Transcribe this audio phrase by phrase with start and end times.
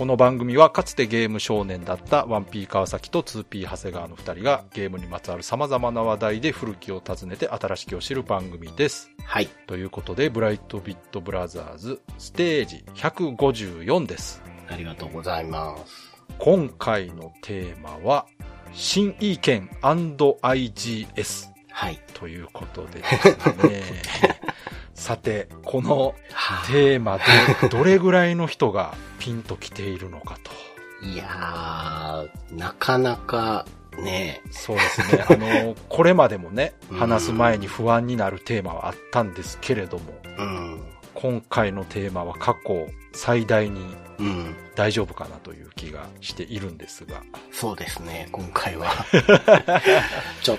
[0.00, 9.10] この番組はかつてゲーム少年だったワンピー川崎と 2P 長谷川の二人がゲームにまつわる様々な話題で古きを訪ねて新しきを知る番組です。
[9.22, 9.48] はい。
[9.66, 14.42] ということで、ブライトビットブラザーズステージ154です。
[14.70, 16.16] ありがとうございます。
[16.38, 18.24] 今回のテーマは、
[18.72, 22.00] 新意見 &IGS はい。
[22.14, 23.82] ということでですね。
[25.00, 30.52] さて、このはテーマでどれぐらいの人がピンときているのかと。
[31.06, 33.64] いやー、なかなか、
[33.98, 35.24] ねそうですね。
[35.26, 40.82] あの、 これまでもね、うん話す前に不安になるテーマはあったんですけれども、うん、
[41.14, 43.80] 今回のテーマは過去最大に
[44.18, 47.22] うん、大丈夫かなという気がしているんですが。
[47.50, 48.90] そうですね、今回は。
[50.42, 50.58] ちょっ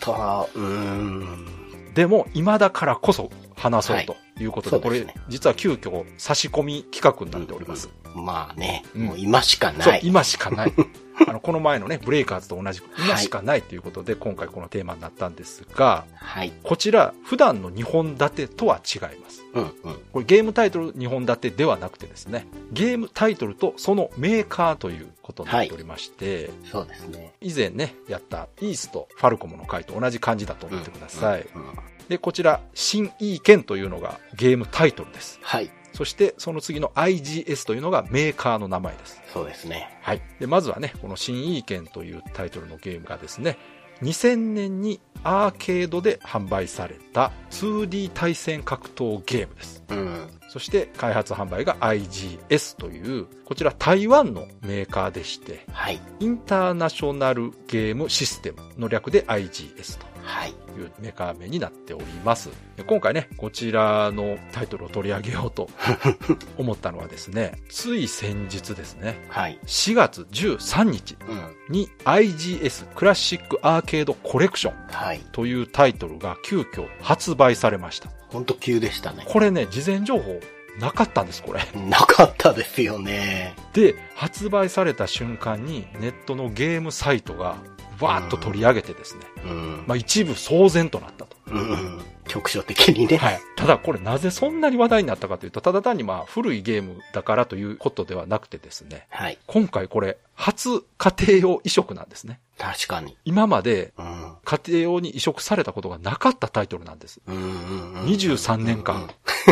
[0.00, 1.55] と、うーん、
[1.96, 7.88] でも、今だからこそ話そうということで、これはいそうですね、実は急遽差し込み企画になっております。
[8.22, 10.00] まあね、うんもう今しかそうな、い。
[10.04, 10.72] 今しかない。
[11.26, 16.52] あの、この前のね、ブレイカーズと同じく、今しかないということで、今回このテーマになったんですが、はい。
[16.62, 19.42] こちら、普段の2本立てとは違います。
[19.54, 19.70] うん、うん。
[20.12, 27.32] これゲームタイトル2本立てではなくてですね、ゲームタイトルとそのメーカーということになっておりまして、そうですね。
[27.40, 31.46] 以前ね、やったイースとファルコムの回と同じ感じだと思ってください。
[31.54, 35.40] うんうんで、こちら、新イーケンというのがゲームタイトルです。
[35.42, 35.70] はい。
[35.96, 39.18] そして、その次の IGS というのがメーカーの名前です。
[39.32, 39.98] そうですね。
[40.02, 40.20] はい。
[40.38, 43.56] で、まずはね、この新イーケンというタイトルのゲームがですね、
[44.02, 49.82] 2000年にアーケードで販売された 2D 対戦格闘ゲームです。
[49.88, 50.28] うん。
[50.48, 55.98] そして開発販売が IGS という、こちら台湾のメーカーでして、はい。
[56.20, 60.65] インターナショナルゲームシステムの略で IGS とはい。
[60.76, 62.50] いうメーカー名になっております。
[62.76, 65.68] で今回ね、こちらのタイトルを取り上げようと
[66.58, 69.58] 思ったのはですね、つい先日ですね、はい。
[69.66, 71.56] 4月13日うん。
[71.68, 75.20] に IGS クラシックアーケードコレクションはい。
[75.32, 78.10] というタイトルが急遽発売されました。
[78.28, 79.24] ほんと急でしたね。
[79.26, 80.40] これね、事前情報
[80.78, 81.60] なかったんです、これ。
[81.88, 83.54] なかったですよね。
[83.72, 87.56] で、発売された瞬間にネットのゲームサイトが
[88.00, 89.84] わーっと取り上げてですね、うん。
[89.86, 91.36] まあ一部騒然となったと。
[91.46, 92.00] うん。
[92.28, 93.16] 局所的にね。
[93.16, 93.40] はい。
[93.56, 99.38] ただこれなぜそんなに話題になったかというと、ただ単にまあ古いゲームだからということではなくてですね、はい。
[99.46, 102.40] 今回これ初家庭用移植なんですね。
[102.58, 103.16] 確かに。
[103.24, 104.34] 今までうん。
[104.44, 107.20] 家庭用に移植されたことがなかったタイトルなんです。
[107.26, 108.04] うんうんうん。
[108.06, 109.08] 23年間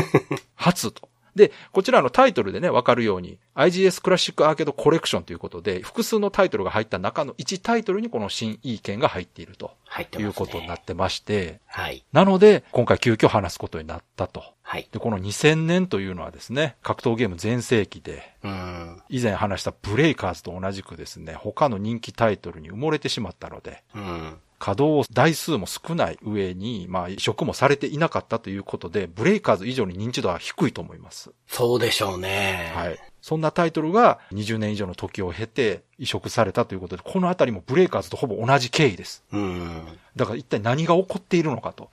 [0.54, 1.09] 初と。
[1.34, 10.28] で、こちらのタイトルでね、わかるように、IGS クラシックアーケードコレクションということで、複数のタイトルが入った中の1タイトルにこの新 E 券が入っていると入ってますね。
[10.28, 12.05] いうことになってまして、はい。
[12.12, 14.45] なので、今回急遽話すことになったと。
[14.62, 14.89] はい。
[14.91, 19.03] で、この2000年というのはですね、格闘ゲーム全盛期で、うん。
[19.09, 24.39] 以前話したブレイカーズと同じくですね、他の人気タイトルに埋もれてしまったので、うん。
[24.65, 31.33] 稼働台数も少ない上に、まあ移植もされていなかったということで、ブレイカーズ以上に認知度は低いと思います。
[31.47, 32.73] そうでしょうね。
[32.75, 32.99] はい。
[33.21, 39.23] そんなタイトルが20年以上の時を経て移植されたということで、このあたりもブレイカーズとほぼ同じ経緯です。
[39.33, 39.83] うん。
[40.17, 41.91] だから一体何が起こっているのかと。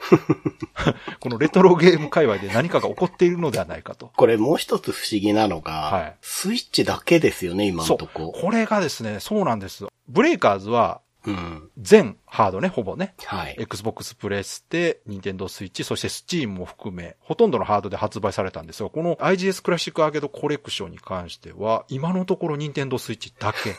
[1.19, 4.11] このレトロゲーム界隈で何かが起こっているのではないかと。
[4.15, 7.85] これもう一つ不思議なのが、はいスイッチだけですよね、今。
[7.85, 8.31] のとこ。
[8.31, 9.87] これがですね、そうなんです。
[10.07, 11.69] ブレイカーズはうん。
[11.77, 13.13] 全ハードね、ほぼね。
[13.25, 13.55] はい。
[13.59, 23.75] Xbox プレステ、Nintendo Switch、そして Steam も含め、ほとんどのハードで発売されたんですが、この IGS クラシックアーケードコレクションに関しては、今のところ Nintendo Switch だけ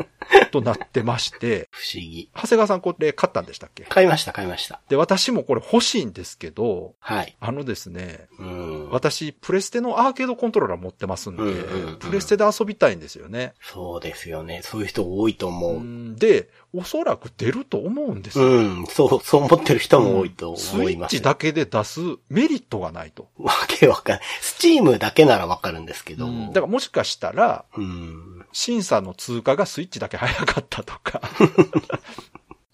[0.50, 2.30] となってまして、不思議。
[2.34, 3.84] 長谷川さんこれ買ったんでしたっけ？
[3.84, 4.80] 買いました、買いました。
[4.88, 7.36] で、私もこれ欲しいんですけど、はい。
[7.40, 8.90] あのですね、うん。
[8.90, 13.54] 私、プレステのアーケードコントローラー持ってますんで、うんうんうんプレステで遊びたいんですよね。
[13.60, 14.60] そうですよね。
[14.62, 15.76] そういう人多いと思う。
[15.76, 18.44] うんで、おそらく出ると思うんですよ。
[18.44, 18.86] うん。
[18.86, 21.14] そう、そう思ってる人も多いとスイ思います。
[21.14, 23.28] ッチだけで出すメリットがないと。
[23.38, 24.22] わけわかんない。
[24.40, 26.26] スチームだけならわかるんですけど。
[26.26, 28.46] だからもしかしたら、うん。
[28.52, 31.20] 審査の通過がスイッチだけ早かったとか、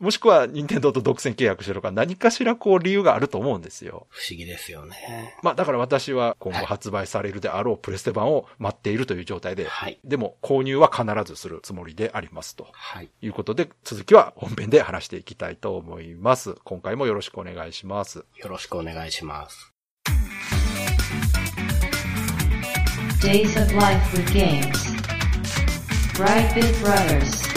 [0.02, 4.08] もしくは任天堂と独占契約してるとか何かしらこう理由があると思うんですよ。
[4.10, 5.36] 不思議ですよね。
[5.44, 10.00] まあだから私は今後発売されるであろうプレステ版を待っているという状態で、はい。
[10.02, 13.10] でも購入は必ずするつもりでありますとはい。
[13.22, 16.56] いうことで、続きは本編で話していきたいと思います。
[16.64, 18.24] 今回もよろしくお願いします。
[18.38, 19.72] よろしくお願いします。
[23.20, 24.91] Days of Life with Games.
[26.14, 27.48] Brightbit Brothers.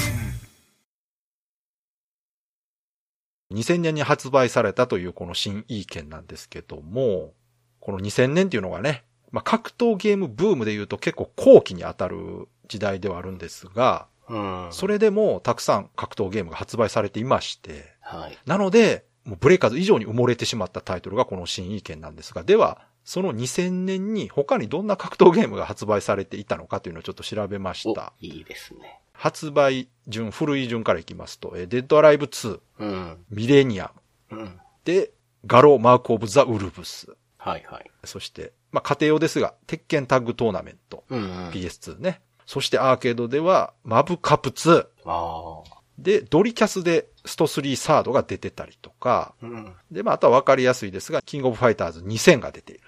[3.51, 7.33] 2000年に発売されたというこの新 E 剣なんですけども、
[7.81, 14.67] この2000年っていうのがね、まあ、格闘ゲームブームで言うと結構後期に当たる時代ではあるんですが、うん。
[14.71, 18.37] それでもたくさん格闘ゲームが発売されていまして、はい。
[18.45, 28.99] なので、もうブレイカーズ以上に埋もれてしまったタイトルがこの新 E 剣なんですが、では、その2000年に他にどんな格闘ゲームが発売されていたのかというのをちょっと調べましおた。、いいですね。
[29.13, 33.17] 発売順、古い順からいきますと、えーデッドアライブ2、うん。
[33.29, 33.91] ミレニア
[34.31, 34.59] ム、うん。
[34.83, 35.11] で、
[35.45, 37.91] ガローマークオブザ・ウルブス、はいはい。
[38.03, 41.49] そして、まあ家庭用ですが、鉄拳タッグトーナメント、うんうん。
[41.49, 42.21] PS2 ね。
[42.47, 45.75] そしてアーケードでは、マブカプ2、ああ。
[45.99, 49.73] で、ドリキャスでスト3サードが出てたりとか、うん。
[49.91, 52.81] で、まあ、あとはわかりやすいですが、キングオブファイターズ2000が出ている。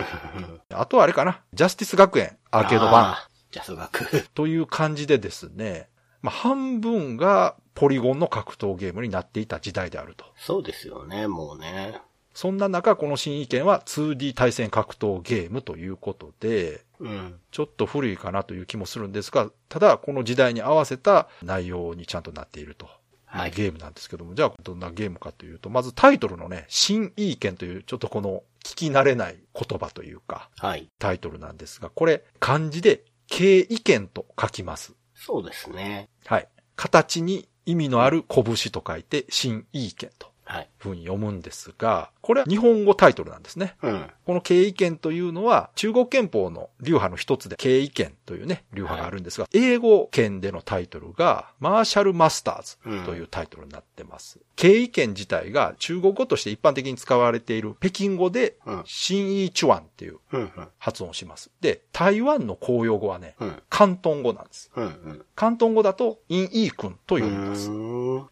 [0.72, 3.16] あとはあれかな、ジャスティス学園アーケード版。
[3.50, 4.28] ジャス学。
[4.34, 5.88] という感じでですね、
[6.22, 10.24] まあ、半分がポリゴンの格闘ゲームになっていた時代であると。
[10.36, 12.00] そうですよね、もうね。
[12.32, 17.40] そんな中、この新意見は 2D 対戦格闘ゲームということで、うん。
[17.50, 22.88] ちょっと古いかなという気もするんですが、ただこの時代に合わせた内容にちゃんとなっていると。
[23.34, 30.90] はいゲームなんですけども、じゃあどんなゲームかというと、まずタイトルのね、新意見というちょっとこの聞き慣れない言葉というか、はい。
[30.98, 34.94] タイトルなんですが、これ漢字で経意見と書きます。
[35.14, 36.08] そうですね。
[36.26, 36.48] はい。
[36.74, 40.68] 形に意味のある拳と書いて、新意見とはい。
[40.78, 43.76] ふうに読むんですが、これは日本語タイトルなんですね。
[43.82, 44.10] うん。
[44.26, 54.38] この経意見というのは中国憲法の流派の一つで経意見というね、流派があるんですが、英語圏でのタイトルがマーシャルマスターズというタイトルになってます。
[54.56, 58.82] 経意見自体が中国語として一般的に使われている北京語でうん。
[58.86, 60.40] 新意チュワンっていううん。
[60.40, 60.50] うん。
[60.78, 61.50] 発音をします。
[61.60, 63.62] で、台湾の公用語はね、うん。
[63.70, 64.70] 広東語なんです。
[64.76, 64.84] うん。
[64.84, 65.24] うん。
[65.36, 67.70] 広東語だとインイー君とう呼びます。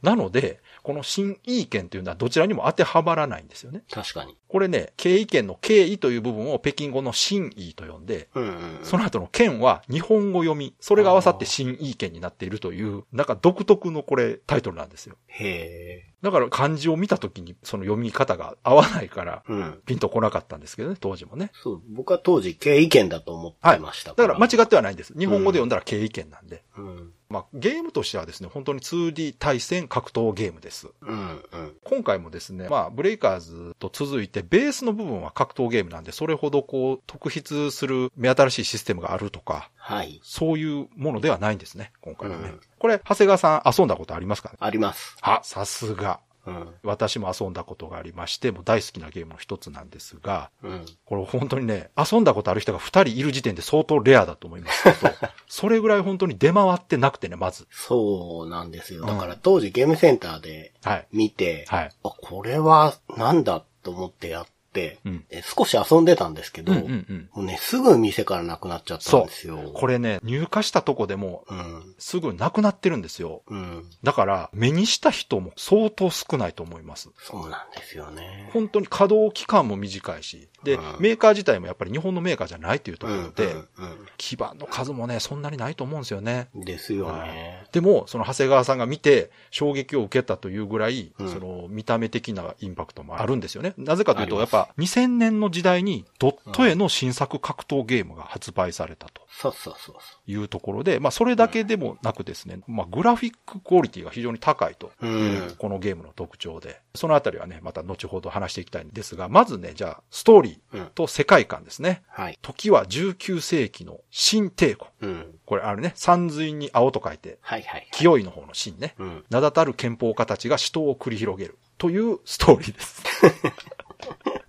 [0.02, 3.82] なので、この新意見というのはどちらにも当てはまらないんですよね。
[3.90, 4.36] 確かに。
[4.48, 8.42] これね、経意見の経緯という部分を北京語の新意と呼んで、うん。
[8.42, 8.78] うん。
[8.82, 15.16] その後の県は日本語読み、それが合わさって新意見になっているという、なんか独特のこれタイトルなんですよ。
[15.28, 16.12] へえ。
[16.22, 19.80] だから漢字を見た時にその読み方が合わないから、うん。
[19.86, 21.50] ピンとこなかったんですけどね、当時もね。
[21.62, 25.14] そう、僕は当時、経意見だと思ってましただから間違っってはないんです。
[25.18, 26.64] 日本語で読んだら経意見なんで。
[26.76, 27.12] うん。
[27.32, 30.88] まあ、ゲームとしてはですね、本当に 2D 対戦格闘ゲームです。
[31.00, 31.18] うん。
[31.18, 31.76] うん。
[31.82, 40.20] 今回もですね、まあ、ブレイカーズと続いて、ベースの部分は格闘ゲームなんで、それほどこう、特筆する目新しいシステムがあるとか、はい。
[40.22, 42.44] そういうものではないんですね、今回はね。
[42.44, 44.56] うんこれ、長谷川さん遊んだことありますかね？
[44.58, 45.16] あります。
[45.22, 46.18] あ、さすが。
[46.46, 46.68] うん。
[46.82, 50.86] 私も遊んだことがありまして、もう大好きなゲームの一つなんですが、うん。
[51.04, 55.14] これ本当にね、遊んだことある人が二人いる時点で相当レアだと思いますけど、
[55.48, 57.66] それぐらい本当に出回ってなくてね、まず。
[57.70, 59.02] そうなんですよ。
[59.02, 61.06] うんだから当時ゲームセンターではい。
[61.12, 61.90] 見て、はい。
[62.02, 64.46] あ、これはなんだと思ってやっ
[64.80, 67.28] え少し遊んでたんですけど、うんうんうん。
[67.34, 69.70] もうね、すぐ店からなくなっちゃったんですよ。
[69.74, 71.94] これね、入荷したとこでも、うん。
[71.98, 73.42] すぐなくなってるんですよ。
[73.48, 73.84] うん。
[74.02, 77.10] だから、目にした人も相当少ないと思います。
[77.18, 78.50] そうなんですよね。
[78.52, 83.68] 本当に稼働期間も短いし、で、うんメーカー自体もやっぱり日本のメーカーじゃないというところで、うん
[84.16, 86.48] 基盤の数もね、そんなにないと思うんですよね。
[86.54, 87.64] うん、ですよね。
[87.72, 93.74] でも、その長谷川さんが見て衝撃を受けたというぐらい、うんその見た目的なインパクトもあるんですよね。
[93.76, 105.06] なぜかというと、やっぱ2000年の時代にドット絵の新作格闘ゲームが発売されたとそうそうそうそいうところで、まあそれだけでもなくですね、まあグラフィッククオリティが非常に高いとう。
[105.06, 110.82] いうこのゲームの特徴で、そのあたりはね、また後ほど話していきたいんですが、まずね、じゃあストーリー。
[110.94, 112.02] と世界観ですね。
[112.08, 112.38] はい。
[112.42, 114.90] 時は19世紀の新帝国。
[115.00, 115.34] うん。
[115.44, 117.88] これあるね、山水に青と書いて、はいはい。
[117.92, 118.94] 清いの方の新ね。
[118.98, 119.24] うん。
[119.30, 123.02] 名だたる憲法家たちが死闘を繰り広げるというストーリーです。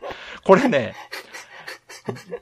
[0.43, 0.95] これね、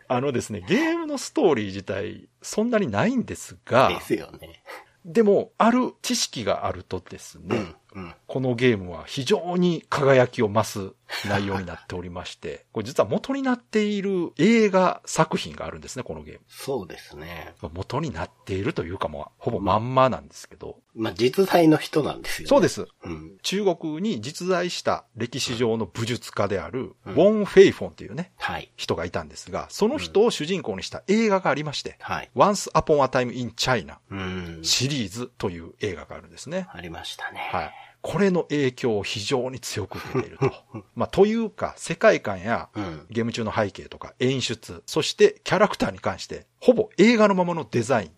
[0.08, 4.64] あのですね、ゲームのストーリー自体そんなにないんですがで、すよね。
[5.06, 8.04] でも、ある知識があるとですね、うん。
[8.04, 8.14] うん。
[8.28, 10.94] このゲームは非常に輝きを増す
[11.28, 16.42] 内容になっておりまして、これ実は元になっている映画作品があるんですね、このゲーム。
[16.48, 17.54] そうですね。
[17.74, 20.78] 元になっているというかもう、ほぼまんまなんですけど。
[20.94, 22.50] まあ、実在の人なんですよね。。
[22.50, 22.88] そうですす。
[23.04, 23.38] うん。
[23.42, 28.72] 中国に実在した歴史上の武術家である、うんウォン・フェイフォンっていうね、はい。
[28.78, 32.30] 人がいたんですが、その人を主人公にした映画がありまして、はい。
[32.36, 34.60] Once Upon a Time in China うん。
[34.64, 36.68] シリーズという映画があるんですね。
[36.72, 37.50] ありましたね。
[37.52, 37.74] はい。
[38.02, 40.52] これの影響を非常に強く受けていると。
[40.96, 43.06] まあ、というか、世界観やうん。
[43.10, 48.12] ゲーム中の背景とか演出、そしてキャラクターに関して、ほぼ映画のままのデザイン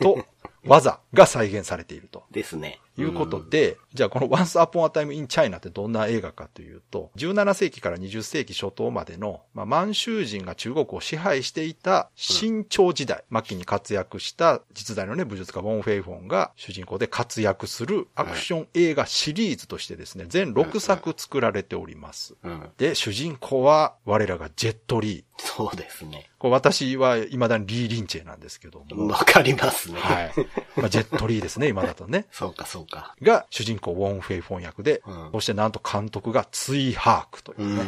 [0.00, 0.26] と
[0.66, 2.24] 技が再現されていると。
[2.30, 2.80] ですね。
[2.96, 22.36] いうことで、じゃあこの Once Upon a Time in China ってどんな映画かというと、17世紀から20世紀初頭までの、まあ、満州人が中国を支配していた新朝時代、末期に活躍した実在のね、武術家ウォン・フェイフォンが主人公で活躍するアクション映画シリーズとしてですね、全6作作られております。
[22.78, 25.24] で、主人公は我らがジェットリー。
[25.36, 26.30] そうですね。
[26.38, 29.08] これ私は未だにリー・リンチェなんですけども。
[29.08, 29.98] わかりますね。
[29.98, 30.32] はい。
[30.76, 32.26] まあ、ジェットリーですね、今だとね。
[32.32, 33.14] そうか、そうか。
[33.22, 37.82] が主人公ウォン・フェイフォン役で、うんそしてなんと監督がツイ・ハークといううね。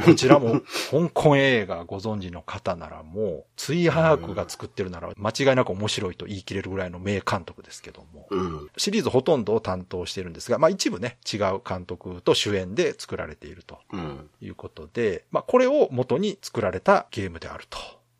[0.00, 8.26] うこちらも香港映画ご存知の方ならもう、ツイ・ハークが作ってるなら間違いなく面白いと言い切れるぐらいの名監督ですけども。
[8.30, 8.70] うん。
[8.76, 14.30] シリーズほとんどを担当しているんですが、まあ一部ね、違う監督と主演で作られているとうん。
[14.40, 17.78] いうことで、まあこれを元に作られたゲームであると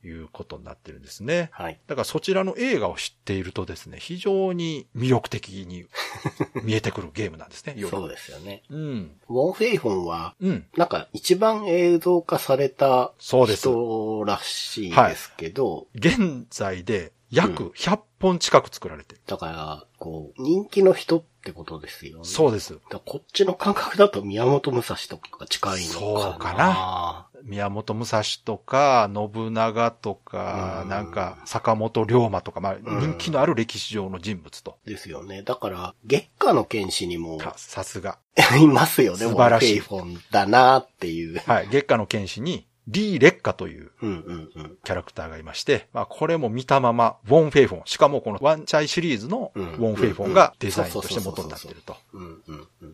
[0.09, 1.51] いうことになってるんですね。
[1.53, 1.81] はい。
[1.87, 5.87] だからそちらの映画を知っているとですね、非常に魅力的に
[6.63, 8.63] 見えてくるゲームなんですね、そうですよね。
[8.71, 9.21] うん。
[9.29, 10.67] ウォン・フェイフォンは、うん。
[10.77, 19.21] なんか一番映像化されたそうです人らしいですけど、現在で約100本近く作られてる。
[19.27, 22.25] だから、こう、人気の人ってことですよね。
[22.25, 22.79] そうです。
[23.05, 25.99] こっちの感覚だと宮本武蔵とかが近いのかな。
[25.99, 34.79] そうかな宮本武蔵とか、信長とか、うんなんか、坂本龍馬とか、まあ、うん人気のある歴史上の人物と。
[34.87, 35.43] ですよね。
[35.43, 38.19] だから、月下の剣士にもささすが。
[38.59, 39.19] いますよね。
[39.19, 41.39] 素晴らしいフォンだなっていう。
[41.47, 41.69] はい。
[41.69, 43.91] 月下の剣士に、リー・レッカという。
[44.01, 47.83] キャラクターがいまして、まあ、これも見たまま、ウォン・フェイフォン。
[47.87, 51.97] しかもこのワンチャイシリーズのうんウォン・フェイフォンがデザインとして元になっていると。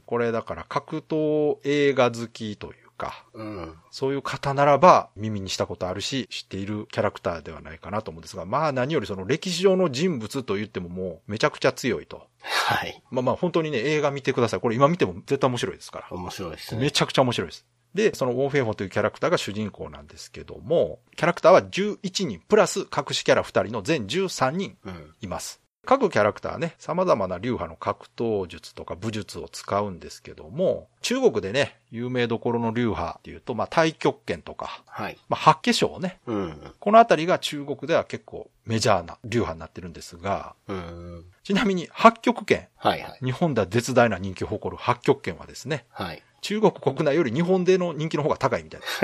[0.06, 3.74] これだから格闘映画好きというか、うん。
[3.90, 12.28] そういう方ならば耳にしたことあるし、知っているキャラクターではないかなと思うんですが、まあ何よりその歴史上の人物と言ってももうめちゃくちゃ強いと。
[12.42, 13.02] はい。
[13.10, 14.60] まあまあ本当にね、映画見てください。
[14.60, 16.16] これ今見ても絶対面白いですから。
[16.16, 16.80] 面白いですね。
[16.80, 17.66] めちゃくちゃ面白いです。
[17.94, 25.14] で、そのウォン・フェイフォンというキャラクターが主人公なんですけども、キャラクターは11人、プラス隠しキャラ2人の全13人うん。
[25.20, 25.59] います。
[25.86, 35.18] 各キャラクターね、様々な流派の格闘術とか武術を使うんですけども、中国でね、有名どころの流派っていうと、まあ、太極拳とか、はい。
[35.28, 36.20] まあ、八卦章ね。
[36.26, 36.74] うん。
[36.78, 41.24] このあたりが中国では結構メジャーな流派になってるんですが、うん。
[41.42, 43.24] ちなみに八極拳、はいはい。
[43.24, 46.22] 日本では絶大な人気を誇る八極拳はですね、はい。
[46.42, 49.00] 中国国内より日本での人気の方が高いみたいです。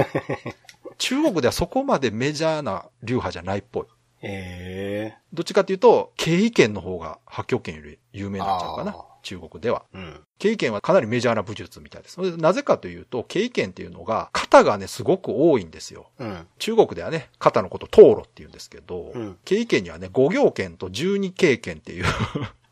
[0.99, 3.85] 中国ではそこまでメジャーな流派じゃないっぽい。
[4.29, 8.97] ええどっちかというと、経緯拳の方が八極拳より有名になっちゃうかな。
[9.23, 9.85] 中国では。
[9.93, 10.21] うん。
[10.39, 12.19] 経緯拳はかなりメジャーな武術みたいです。
[12.37, 16.11] なぜかというと、経緯拳っていうのが、型がね、すごく多いんですよ。
[16.19, 16.47] うん。
[16.59, 22.05] 中国ではね、型のこと、灯籠って言うんですけど、うん経緯拳にはね、五行拳と十二経拳っていう、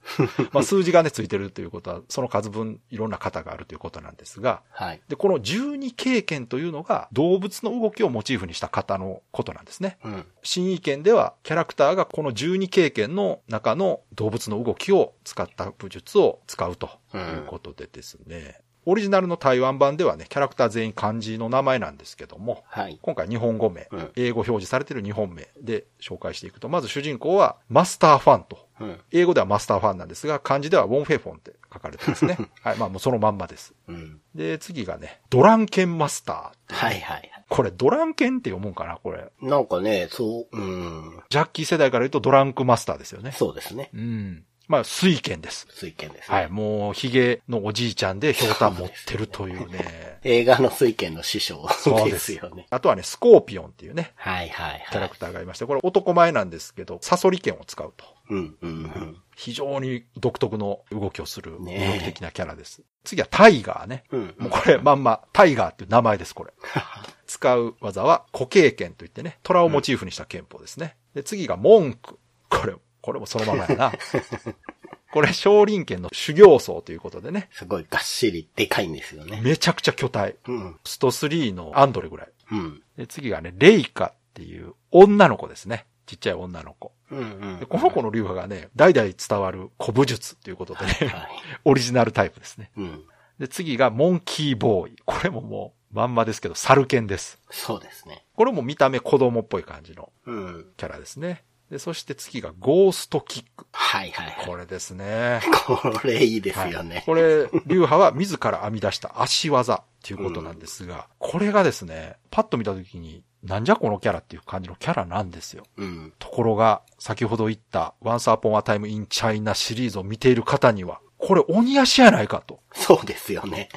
[0.53, 5.01] まあ数字がね、ついてるということは、その数分いろんな型があるということなんですが、はい。
[5.09, 9.99] で、この十二経験というのが動物の動きをモチーフにした型のことなんですね。
[10.05, 10.27] うん。
[10.43, 18.63] 新意見ではキャラクターがこの十二経験の中の動物の動きを使った武術を使うということでですね。
[18.87, 22.99] オリジナルの台湾版ではね、キャラクター全員漢字の名前なんですけども、はい。
[23.00, 28.69] 今回日本語名、うん英語表示されている日本名で紹介していくと、まず主人公はマスターファンと。
[28.81, 29.00] うん。
[29.12, 32.38] 英語ではマスターファンなんですが、漢字ではウォンフェイフォンって書かれてますね。
[32.62, 33.75] はい、まあもうそのまんまです。
[33.88, 34.21] うん。
[34.35, 36.75] で、次がね、ドランケンマスター。
[36.75, 37.31] はいはいはい。
[37.49, 39.31] これドランケンって読むんかなこれ。
[39.41, 41.23] なんかね、そう、うん。
[41.29, 43.33] ジャッキー世代から言うとドランクマスターですよね。
[43.33, 43.91] そうですね。
[43.95, 44.45] うん。
[44.68, 45.66] まあ、水剣です。
[45.71, 46.37] 水剣ですね。
[46.37, 46.49] はい。
[46.49, 50.18] もう、ヒゲのおじいちゃんでひょうたん持ってるというね。
[50.23, 52.66] 映画の水剣の師匠でそうですすよね。
[52.71, 55.18] あとはね、スコーピオンっていうね、はいはいはいキャラク。
[55.18, 58.04] ターがいまして、これ男前なんですけど、サソリ剣を使うと。
[58.30, 59.16] うんうんうん。
[59.37, 62.83] 非常に独特の動きをする魅力的なキャラです。
[63.04, 64.04] 次はタイガーね。
[64.11, 66.52] うんもうこれまんま、タイガーっていう名前です、これ。
[67.26, 70.97] 使う技は固形剣といってね、虎をモチーフにした剣法ですね。
[71.14, 72.18] で、次が文句。
[72.49, 72.75] これ、
[73.05, 73.93] これもそのままやな。
[75.13, 79.43] これ、少林拳の修行僧ということでね、すごいがっしりでかいんですよね。
[79.45, 80.37] めちゃくちゃ巨体。
[80.49, 80.81] うん。
[80.85, 82.29] スト3のアンドレぐらい。
[82.51, 82.83] うん。
[82.97, 85.85] で、次がね、レイカっていう女の子ですね。
[86.07, 86.93] ちっちゃい女の子。
[87.11, 87.23] うんう
[87.57, 91.29] んでこの子の流派がね、代々伝わる古武術ということでね、はい。
[91.67, 92.71] オリジナルタイプですね。
[92.79, 93.05] うん。
[93.39, 94.97] で、次がモンキーボーイ。
[95.05, 97.39] これももう、まんまですけど、猿犬です。
[97.51, 98.25] そうですね。
[98.35, 100.73] これも見た目子供っぽい感じのうん。
[100.79, 101.45] キャラですね。
[101.75, 103.66] で、そして次がゴーストキック。
[103.73, 104.47] はいはいはい。
[104.47, 105.40] これですね。
[105.66, 107.02] これいいですよね。
[107.04, 115.64] これ、流派は自ら編み出した足技っていうことなんですが、これがですね、パッと見たときに、なんじゃこのキャラっていう感じのキャラなんですよ。
[115.76, 116.12] うん。
[116.21, 122.61] ところが、先ほど言った Once Upon a Time in China シリーズを見ている方には、これ鬼足やないかと。
[122.73, 123.69] そうですよね。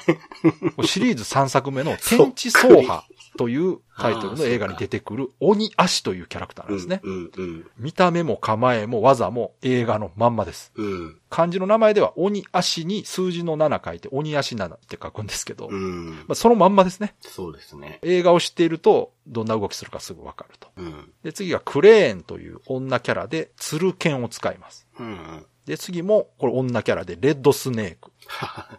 [0.84, 3.04] シリーズ3作目の 天地走破
[3.38, 7.00] というタイトルの映画に出てくる鬼足というキャラクターなんですね。
[7.04, 10.72] うんうん見た目も構えも技も映画のまんまです。
[10.74, 10.86] うん。
[10.86, 11.16] うん。
[11.30, 16.26] 漢字の名前では鬼足に数字の7書いて鬼足7って書くんですけど、まうん。
[16.28, 17.14] あ、そのまんまですね。
[17.20, 18.00] そうですね。
[18.02, 20.68] 映画を知っているとどんな動きするかすぐわかると。
[20.76, 21.12] うん。
[21.22, 24.88] で、次がクレーンという女キャラで鶴剣を使います。
[24.98, 25.46] うんうん。
[25.68, 28.10] で、次もこれ女キャラでレッドスネーク。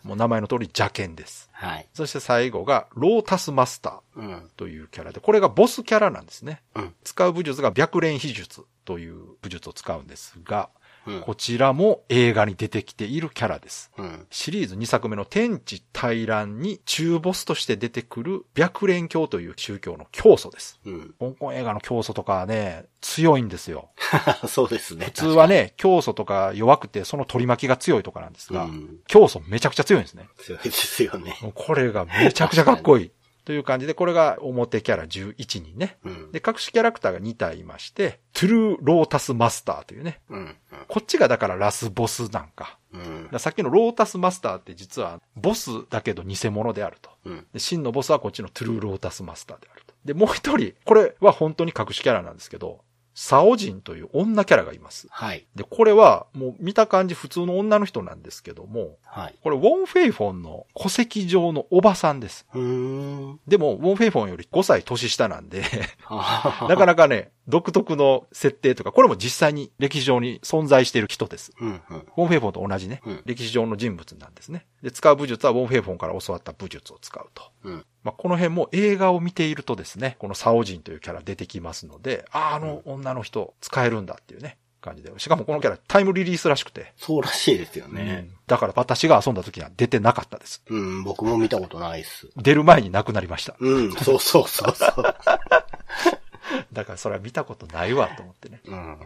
[0.03, 1.49] もう名前の通り邪剣です。
[1.51, 1.89] はい。
[1.93, 4.19] そして最後がロータスマスター。
[4.19, 4.49] うん。
[4.57, 6.61] というキャラで、これがボスキャラなんですね。
[6.75, 6.93] うん。
[7.03, 10.78] 使う武術が白蓮秘術という武術を使うんですが、うん。
[11.25, 13.91] こちらも映画に出てきているキャラです。
[13.97, 14.27] うん。
[14.29, 20.79] シリーズ2作目の天地大乱に中ボスとして出てくる白蓮教という宗教の教祖です。
[20.85, 21.15] うん。
[21.19, 23.89] 香港映画の教祖とかはね、強いんですよ。
[24.47, 25.05] そうですね。
[25.05, 28.99] 普通はね、教祖とか弱くてその取り巻きが強いとかなんですが、うん。
[29.07, 30.27] 教祖めちゃくちゃ強いんですね。
[30.37, 31.35] 強いですよね。
[31.55, 33.11] これがめちゃくちゃかっこいい。
[33.49, 35.97] という感じで、これが表キャラ11人ね。
[36.05, 36.31] うん。
[36.31, 40.19] で、隠しキャラクターが2体いまして、トゥルーロータスマスターというね。
[40.29, 40.55] うん。
[40.87, 42.77] こっちがだからラスボスなんか。
[42.93, 47.09] うんさっきのロータスマスターって実はボスだけど偽物であると。
[47.25, 47.47] うん。
[47.51, 49.95] で、真のボスはこっちのトゥルーロータスマスターであると。
[50.05, 52.81] で、もう一人、これは本当に隠しキャラなんですけど、
[53.21, 55.07] サオジンという女キャラがいます。
[55.11, 55.45] はい。
[55.53, 59.35] で、これはもう見た感じ普通の女の人なんですけども、はい。
[59.43, 62.47] これウォン・フェイフォンの戸籍上のおばさんです。
[62.53, 63.39] うーん。
[63.45, 65.65] でも、ウォン・フェイフォンより5歳年下なんで、
[66.07, 71.51] あなかなかね、独特の設定とか、これも実際に歴史上に存在している人です。
[71.59, 71.67] うん。
[71.67, 71.97] うん。
[71.97, 74.65] ウォン・フェイフォンと同じね、うん歴史上の人物なんですね。
[74.81, 77.43] で、使う武術はウォン・フェイフォンから教わった武術を使うと。
[77.65, 77.85] うん。
[78.03, 85.11] まあ、この辺も映画を見ているとですね、このサオジンというキャラ出てきますので、ああ、あの女の人使えるんだっていうね、感じで。
[85.17, 86.93] しかもこのキャラタイムリリースらしくて。
[86.97, 88.01] そうらしいですようね。
[88.03, 90.63] んだから私が遊んだ時には出てなかったです。
[90.69, 91.03] うん。
[91.03, 92.29] 僕も見たことないっす。
[92.37, 93.55] 出る前に亡くなりました。
[93.59, 93.91] うん。
[93.93, 95.03] そうそうそうそう。
[96.73, 98.61] だからそれは見たことないわと思ってね。
[98.65, 98.97] うん。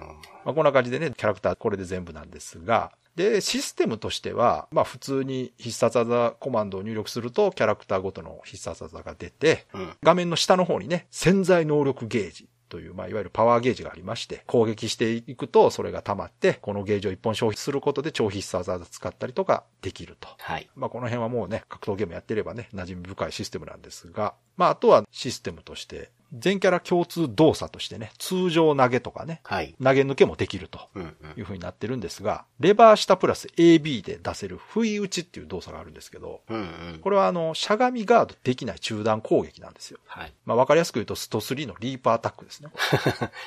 [0.45, 9.93] まあ、こんな感じでね、キャラクターこれで全部なんですが、で、システムとしては、まあ普通に必殺技コマンドを入力すると、キャラクターごとの必殺技が出て、うん。
[10.01, 20.27] 画面の下の方にね、潜在能力ゲージという、まあいわゆるパワーゲージがありまして、攻撃していくとそれが溜まって、このゲージを一本消費することで超必殺技使ったりとかできると。
[20.39, 20.67] はい。
[20.75, 29.75] まあこの辺はもうね、格闘ゲームやってればね、馴染み深いシステムなんですが、まああとはシステムとして、全キャラ共通動作としてね、通常投げとかね、はい。
[29.81, 31.03] 投げ抜けもできるとうん。
[31.03, 36.99] うんいう風になってるんですが、レバー下プラス AB で出せる不意打ちっていう動作があるんですけど、うんうん。
[37.01, 39.99] これはあの、しゃがみガードできない中断攻撃なんですよ。
[40.05, 40.33] はい。
[40.45, 42.69] まあわかりやすく言うとスト3のリーパーアタックですね。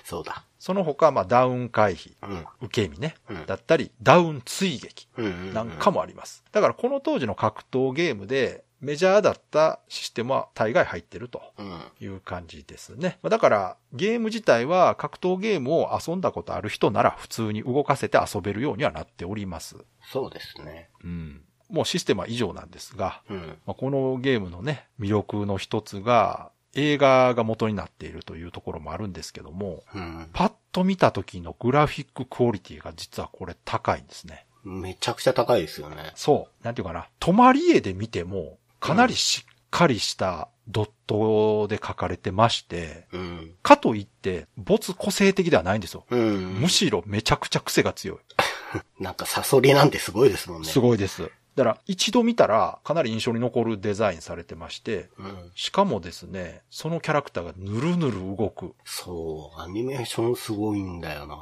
[0.05, 0.44] そうだ。
[0.59, 2.44] その他、まあダウン回避、うん。
[2.62, 5.09] 受け身ね、うんだったり、ダウン追撃。
[5.53, 6.42] なんかもあります。
[6.53, 11.42] だからこの当時の格闘ゲームでメジャーだったシステムは大概入ってると。
[11.59, 11.81] うん。
[12.01, 13.18] いう感じですね。
[13.20, 19.77] まあだから、ゲーム自体は格闘ゲームを遊んだことある人なら普通に動かせて遊べるようにはなっております。
[20.12, 20.88] そうですね。
[21.03, 21.42] うん。
[21.68, 23.59] もうシステムは以上なんですが、うん。
[23.66, 30.29] まあ、このゲームのね、魅力の一つが、映画が元になっているというところもあるんですけども、うん。
[30.33, 34.46] パッと見た時のグラフィッククオリティが実はこれ高いんですね。
[34.62, 36.12] めちゃくちゃ高いですよね。
[36.14, 36.64] そう。
[36.64, 37.09] なんていうかな。
[37.18, 43.51] 泊まり絵で見ても、かなりしっかりしたドットで描かれてまして、うん。
[43.62, 46.05] かといって、没個性的ではないんですよ。
[46.11, 46.61] うん。
[46.61, 48.19] むしろめちゃくちゃ癖が強い。
[49.03, 50.69] なんかサソリなんてすごいですもんね。
[50.69, 51.31] すごいです。
[51.55, 55.51] だから、一度見たら、かなり印象に残るデザインされてまして、うん。
[55.55, 58.75] しかもですね、そのキャラクターがぬるぬる動く。
[58.85, 59.61] そう。
[59.61, 61.39] アニメーションすごいんだよな。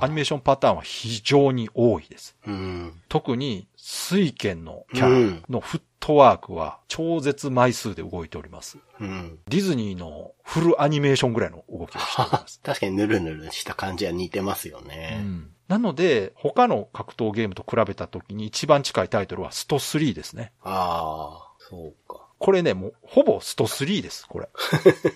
[0.00, 2.34] アニメーションパターンは非常に多いです。
[2.46, 3.02] うん。
[3.10, 8.76] 特に、水剣のキャラのフットワークは超絶枚数で動いております。
[8.98, 9.38] うん。
[9.46, 12.60] ディズニーのフルアニメーションぐらいの動きをしております。
[12.64, 15.18] 確かにヌルヌルした感じは似てますようね。
[15.22, 20.52] んなので、他の格闘ゲームと比べた時に一番近いタイトルはスト3ですね。
[20.64, 22.26] ああ、そうか。
[22.40, 24.48] これね、もう、ほぼスト3です、これ。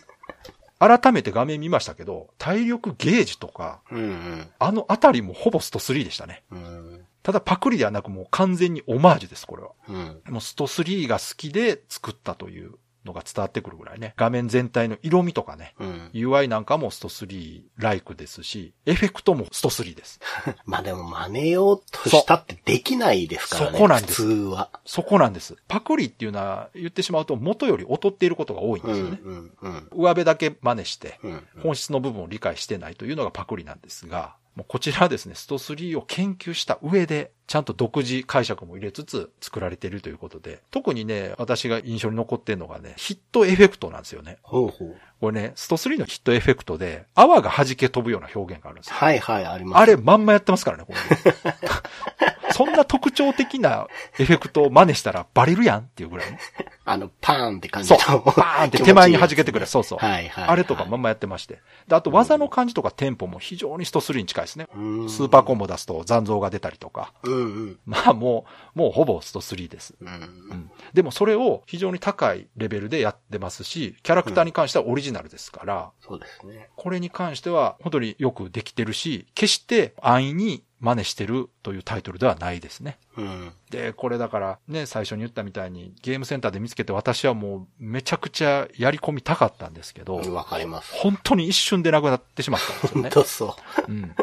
[0.78, 4.48] 改めて画面見ましたけど、体力ゲージとか、うんうん。
[4.58, 6.44] あのあたりもほぼスト3でしたね。
[6.52, 7.05] うん。
[7.26, 9.70] ただパクリではなくもう完全にオマージュです、これは。
[9.88, 10.22] うん。
[10.28, 16.10] もうスト3が好きで作ったというのが伝わってくるぐらいね、画面全体の色味とかね、うん。
[16.14, 20.20] UI なんかもスト3ライクですし、エフェクトもスト3です。
[20.66, 23.76] まあでも真似ようとしたってできないですからね。
[23.76, 24.70] そこなんです普通は。
[24.84, 25.56] そこなんです。
[25.66, 29.20] パクリっていうのは言ってしまうと元より劣っていることが多いんうん、ですよね。
[29.20, 29.88] うん、うん。
[29.90, 31.46] 上辺だけ真似して、うん。
[31.60, 44.38] 本質の部分を理解してないというのがパクリなんですが、もうこちらはですね、スト3を研究した上で、ちゃんと独自解釈も入れつつ作られているということで、特にね、私が印象に残ってるのがね、ヒットエフェクトなんですよね。
[44.42, 44.96] ほうほう。
[45.20, 48.96] これね、スト3のヒットエフェクトで、泡が弾け飛ぶような表現があるんですよ。
[48.96, 49.82] はいはい、あります。
[49.82, 50.98] あれ、まんまやってますからね、これ
[52.56, 53.86] そんな特徴的な
[54.18, 56.38] エフェクトを真似したらバレるやんっていうぐらいね。
[56.86, 57.98] あの、パーンって感じそう。
[58.10, 58.20] の。
[58.20, 59.66] バーンって手前に弾けてくれ。
[59.66, 59.98] そうそう。
[59.98, 61.60] はいはいはいあれとかまんまやってまして。
[61.88, 64.68] で、あと技の感じとかテンポも非常にスト3に近いですね。
[64.74, 67.12] うんスーパーコンボ出すと残像が出たりとか。
[67.24, 67.78] うんうん。
[67.84, 69.94] まあもう、もうほぼスト3です。
[70.00, 70.10] うんう
[70.54, 70.70] ん。
[70.94, 76.68] でもそれを非常に高いレベルでやってますし、キャラクターに関してはオリジナルですから、そうですね。
[76.76, 82.98] これに関しては本当によくできてるし、決して安易に真似してるというタイトルではないですね。
[83.16, 83.52] うん。
[83.70, 90.92] で、これだからね、最初に言ったみたいにゲームセンターで見つけて私はもうめちゃくちゃやり込みたかったんですけど、わかります。
[90.94, 93.10] 本当に一瞬でなくなってしまったんですよ本ね。
[93.10, 93.56] 当そ
[93.88, 94.14] うん。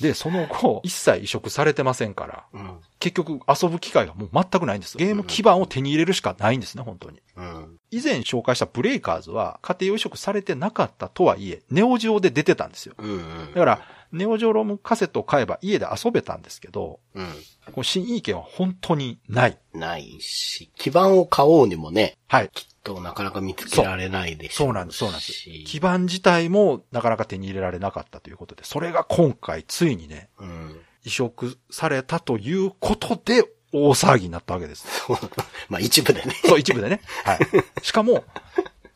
[0.00, 2.58] で、その後、一切移植されてませんから、う。
[2.58, 2.80] うん。
[2.98, 4.96] 結局遊ぶ機会がもう全くないんです。
[4.96, 7.20] ゲーム基盤を手に入れるしかないんですね、本当に。
[7.36, 7.78] うん。
[7.90, 12.94] 以前紹介したブレイカーズは家庭用移植されてなかったとはいえ、ネオジオで出てたんですよ。
[12.98, 13.52] うんうん。
[13.54, 13.80] だから、
[14.16, 17.26] ネオジオロムカセットを買えば家で遊べたんですけど、うん。
[17.66, 19.58] この新意見は本当にない。
[19.72, 22.50] ないし、基盤を買おうにもね、はい。
[22.52, 25.32] きっとなかなか見つけられないでしょそうなんです、そうなんです。
[25.32, 30.80] し基盤自体もなかなか手に入れられなかったということで、それが今回ついにね、うん。
[31.04, 34.86] 移植されたということで、大騒ぎになったわけです。
[35.68, 36.34] まあ一部でね。
[36.44, 37.00] そう、一部でね。
[37.24, 37.38] はい。
[37.82, 38.24] しかも、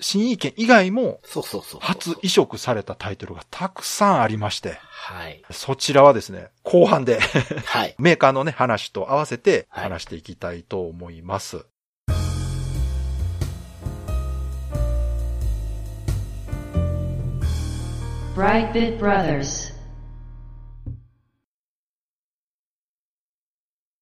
[0.01, 1.81] 新意見以外も、そうそうそう。
[1.83, 5.43] 初移植されたタイトルがたくさんありまして、はい。
[5.51, 7.95] そちらはですね、後半ではい。
[8.01, 11.67] メーカーのね、話と合わせてはい話していきたいと思います。
[18.35, 19.80] Brightbit Brothers.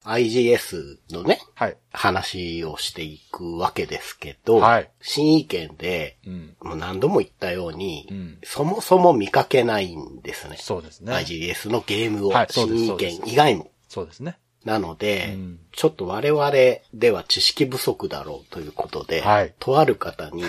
[0.09, 1.77] IGS のね、はい。
[1.93, 6.57] 話をしていくわけですけど、はい新意見で、うん。
[6.63, 10.57] もう何度も言ったように、うんそもそも見かけないんですね。
[10.59, 11.13] そうですね。
[11.13, 13.71] IGS のゲームを、はい新意見以外も。
[13.89, 14.39] そうですね。
[14.65, 16.51] なので、うんちょっと我々
[16.93, 20.43] では知識不足だろうということで、はいとある方に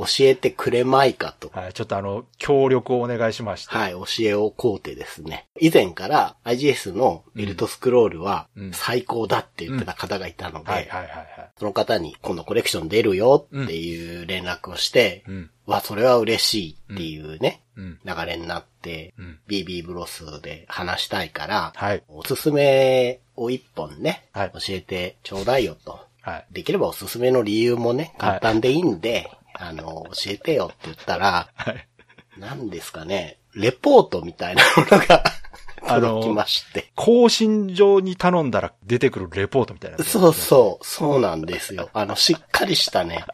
[0.00, 1.50] 教えてくれまいかと。
[1.52, 1.72] はい。
[1.74, 3.74] ちょっとあの、協力をお願いしまして。
[3.74, 5.46] はい、教えをこうてですね。
[5.60, 11.50] 以前から IGS のエルトスクロールはうん最高だって言ってた方がいたので、はいはいはいはい。
[11.58, 15.50] その方に今度コレクション出るよっていう連絡をして、うん。
[15.66, 17.98] わ、それは嬉しいっていうね、うん。
[18.04, 22.02] 流れになって、うん BB ブロスで話したいから、はい。
[22.08, 26.00] おすすめを一本ね、はい教えてちょうだいよと。
[26.22, 26.46] はい。
[26.52, 31.86] できればおすすめの理由もね、はい簡単でいいんで、あの、教えてよって言ったら、はい。
[32.38, 35.24] 何ですかね、レポートみたいなものが
[35.82, 36.90] あの届きまして。
[36.94, 41.90] 更新上に頼んだら出てくるレポートみたいなね、そうそう、そうなんですよ。
[41.92, 43.24] あの、しっかりしたね、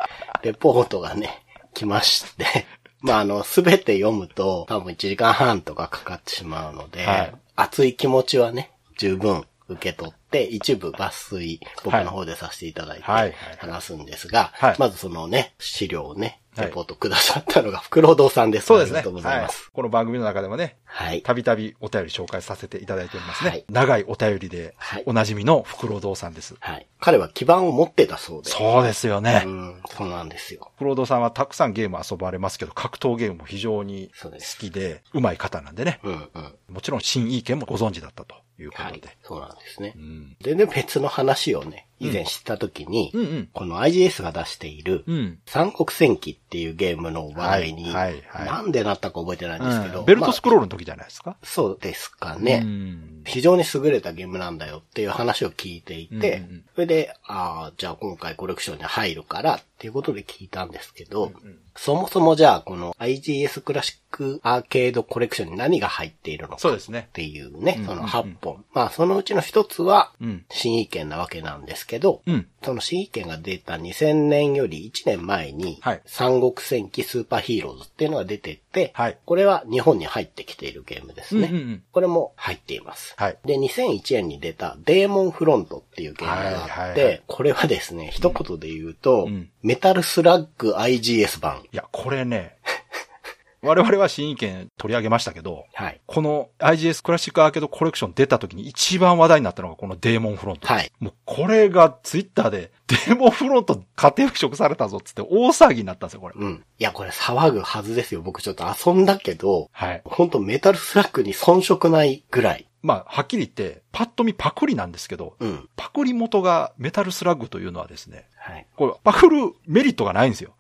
[0.43, 1.43] レポートがね、
[1.75, 2.67] 来まして。
[3.01, 18.67] まあ、あの、すべて読むと多分1時間半とかかかってしまうので、はい熱い気持ちはね、十分受け取って、一部抜粋、僕の方でさせていただいてはいはい話すんですが、はいまずそのね、資料をね、はいレポートくださったのが、福郎堂さんです。
[18.67, 19.01] そうですね。
[19.01, 19.65] ありがとうございます。
[19.65, 19.71] はい。
[19.75, 21.21] この番組の中でもね、はい。
[21.21, 23.51] たびたびお便り紹介させていただいておりますね。
[23.51, 26.55] はい長いお便りではい、おなじみの福郎堂さんです。
[26.61, 26.87] はい。
[26.99, 28.51] 彼は基盤を持ってたそうで。
[28.51, 29.43] そうですよね。
[29.45, 30.71] うん、そうなんですよ。
[30.77, 36.01] 福郎堂さんはたくさんゲーム遊ばれますけど、格闘ゲームも非常に好きで、うまい方なんでね。
[36.05, 36.55] うん、うん。
[36.69, 39.17] もちろん新意見もご存知だったというこはいとで。。
[39.23, 39.99] そうなんですねう。
[39.99, 40.37] ん。
[40.41, 43.49] 全然別の話をね、以前知った時に、うんうん。
[43.53, 45.39] この IGS が出している、うん。
[45.47, 51.31] 三国戦記っていうゲームの話題に、はいはいはいなんでなったか覚えてないんですけど、うんベルトスクローまルの時じゃないですか？
[51.33, 51.37] あ。
[51.47, 52.59] そうですかうね。
[52.61, 53.23] ん。
[53.25, 61.33] 非常に優れたゲームなんだよっていう話を聞いていて、うんうんうんそれで、ああ、じゃあ今回コレクションに入るからっていうことで聞いたんですけど、ん
[61.77, 67.09] そもそもじゃあこの IGS クラシックアーケードコレクションに何が入っているのかっそうですね。
[67.13, 68.65] ていうね、そのうんうんうん8本。
[68.73, 70.45] まあそのうちの一つはうん。
[70.51, 72.47] 新意見なわけなんですけど、うん。
[72.65, 81.49] その新意見が出た2000年より1年前に、はい三国戦記スーパーヒーローズっていうのが出てて、はいこれは日本に入ってきているゲームですね。
[81.51, 83.15] うんうんうんこれも入っています。
[83.17, 83.39] はい。
[83.45, 91.66] で、2001年に出たデーモンフロントっていうゲームがあって、はいはいはいこれはですね、一言で言うと、うんメタルスラッグ IGS 版。
[91.73, 92.57] いや、これね、
[93.63, 96.01] 我々は新意見取り上げましたけど、はい。
[96.07, 100.69] この IGS クラシックアーケードコレクション出た時に一番話題になったのがこのデーモンフロント。
[100.69, 100.93] はい。
[101.01, 106.35] もうこれがツイッターでデーモンフロント家庭腐食されたぞっつって大騒ぎになったんですよ、これ。
[106.37, 106.65] うん。
[106.79, 108.23] いや、これ騒ぐはずですよ。
[108.23, 110.03] 僕ちょっと遊んだけど、はい。
[110.05, 112.69] ほんとメタルスラッグに遜色ないぐらい。
[112.83, 115.69] まあ、はっきり言って、パッと見パクリなんですけど、うん。
[115.75, 118.67] パクリ元がメタルスラッグというのはですね、はい。
[118.77, 120.55] これパクるメリットがないんですよ。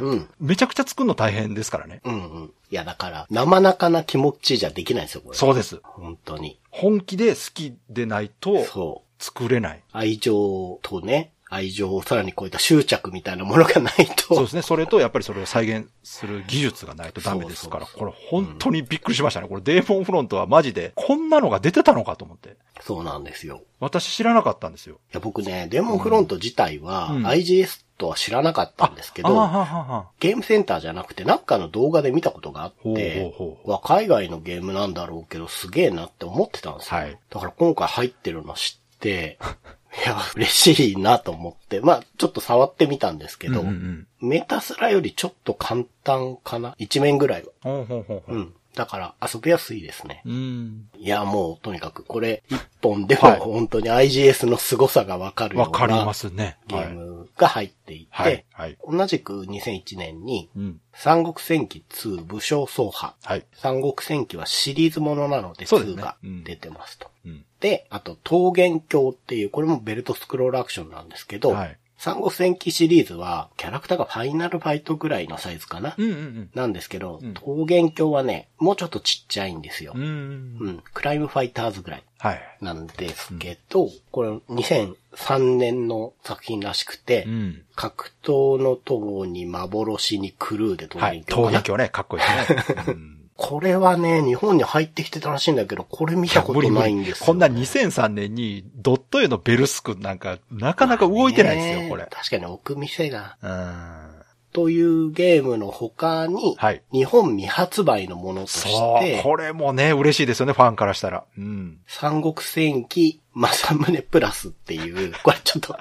[0.00, 0.28] うん。
[0.40, 2.00] めちゃくちゃ作るの大変ですからね。
[2.04, 2.52] うんうん。
[2.70, 5.36] いや、だから、生中な気持ちじゃできないですよ、これ。
[5.36, 5.80] そうです。
[5.82, 6.58] 本当に。
[6.70, 9.22] 本気で好きでないとそう。
[9.22, 9.82] 作れない。
[9.92, 14.34] 愛情とね、愛情をさらに超えた執着みたいなものがないと。
[14.34, 14.62] そうですね。
[14.62, 19.48] それと、やっぱりそれを再現する技術がないとダメですから、これ本当にびっくりしましたね。
[19.48, 22.56] これデーモンフロントはマジで、こんなのが出てたのかと思って。
[22.80, 23.62] そうなんですよ。
[23.80, 24.94] 私知らなかったんですよ。
[24.94, 37.00] いや、僕ね、デーモンフロント自体は、うん IGS とは知らなかったんですけど、あはははゲームセンターじゃなくて、なんかの動画で見たことがあって、ほうほうわ海外のゲームなんだろうけど、すげえなって思ってたんですよ。
[37.00, 39.38] はいだから今回入ってるの知って、
[40.04, 47.48] いや、嬉しいなと思って、まあ、ちょっと触ってみたんですけど、うんうんメタスラよりちょっと簡単かな一面ぐらいは。
[47.62, 48.36] ほうほうほうほう。
[48.36, 48.54] うん。
[48.74, 50.22] だから遊びやすいですね。
[50.24, 50.88] うん。
[50.96, 56.56] いや、もうとにかくこれ一本でもはい本当に IGS の凄さがわかるようわかりまなすね。
[56.66, 58.44] ゲームが入っていて、はい。
[58.52, 58.78] はい。
[58.88, 60.80] 同じく2001年にうん。
[60.94, 63.14] 三国戦記2武将走破。
[63.22, 63.44] はい。
[63.54, 67.10] 三国戦記はシリーズものなので2そうですねがうん出てますと。
[67.26, 67.44] うん。
[67.60, 71.78] で、あと、桃源郷っていう、これもベルトスクロールアクションなんですけど、はい。
[72.02, 79.92] 三国戦記シリーズは、キャラクターがファイナルファイトぐらいのサイズかな、うんうんなんですけど、うん桃源郷はね、もうちょっとちっちゃいんですよ。
[79.94, 80.02] うん。
[80.02, 80.04] う。
[80.04, 80.82] うんん。
[80.94, 82.42] クライムファイターズぐらいはい。
[82.60, 87.62] なんですけど、これ2003年の作品らしくて、うん。
[87.76, 91.18] 格闘の塔に幻にクルーで桃はい。
[91.18, 92.96] 源郷かな、桃源郷ね、かっこいいね。
[93.36, 97.26] うんこれはね、日本に入ってきてたらしいんだけど、これ見たことないんですよ。
[97.26, 102.06] こんな2003年にドット絵のベルスクなんか、なかなか動いてないですねよ、これ。
[102.10, 103.36] 確かに奥店が。
[103.42, 104.22] うん。
[104.52, 106.82] というゲームの他に、はい。
[106.92, 109.02] 日本未発売のものとしそう。
[109.02, 111.24] て、これもね、嬉しいですよね、ファンからしたら。
[111.36, 111.78] うん。
[111.86, 115.76] 三国戦記正宗プラスっていう、これちょっと、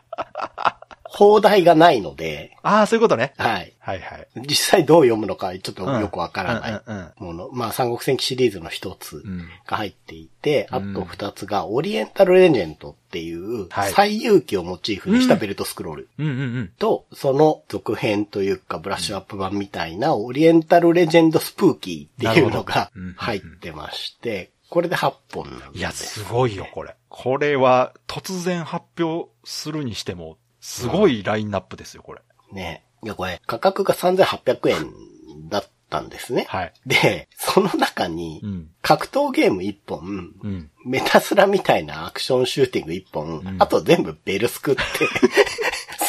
[1.14, 3.34] 放題がないので、ああ、そういうことね。
[3.38, 3.74] はい。
[3.80, 4.28] はいはい。
[4.48, 7.50] 実際どう読むのかちょっとよくわからないもの。
[7.52, 9.40] まあ、三国戦記シリーズの一つうん。
[9.68, 16.10] が入っていて、うんあと二つがオリエンタルレジェンドっていう、はい最遊記をモチーフにしたベルトスクロール。
[16.18, 16.72] うんうんうん。
[16.80, 25.78] と、その続編というか、ブラッシュアップ版みたいな、オリエンタルレジェンドスプーキーっていうのが入ってまして、これで8本なんです。
[25.78, 26.96] いや、すごいよ、これ。
[27.10, 32.22] これは、突然発表するにしても、すごいラインナップですよ、これ。
[32.54, 32.84] ね。
[33.04, 36.46] いや、これ、価格が3800円だったんですね。
[36.48, 36.74] はい。
[36.86, 38.70] で、その中にう、ん。
[38.82, 40.72] 格闘ゲーム1本、うん。
[40.86, 44.82] メタスラみたいなアクションシューティング1本、んあと全部ベルスクって、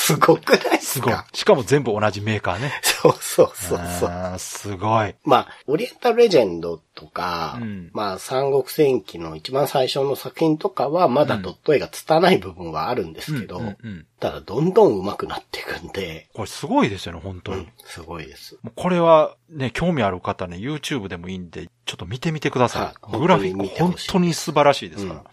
[0.03, 1.27] すごくないですすごいか。
[1.33, 2.73] しかも全部同じメーカーね。
[2.83, 4.39] そうそうそうそう。
[4.39, 5.15] すごい。
[5.25, 17.63] まあ、オリエンタルレジェンドとか、うんまあ、三国戦記の一番最初の作品とかは、まだドット絵が拙い部分はあるんですけど、うんうんうんただ、どんどん上手くなっていくんで、これすごいですよね、本当に。
[17.63, 18.57] うん、すごいです。
[18.77, 22.83] これはね、興味ある方ね、YouTube でもいいんで、ちょっと見てみてください。
[22.83, 25.25] はいグラフィック本当に素晴らしいですから。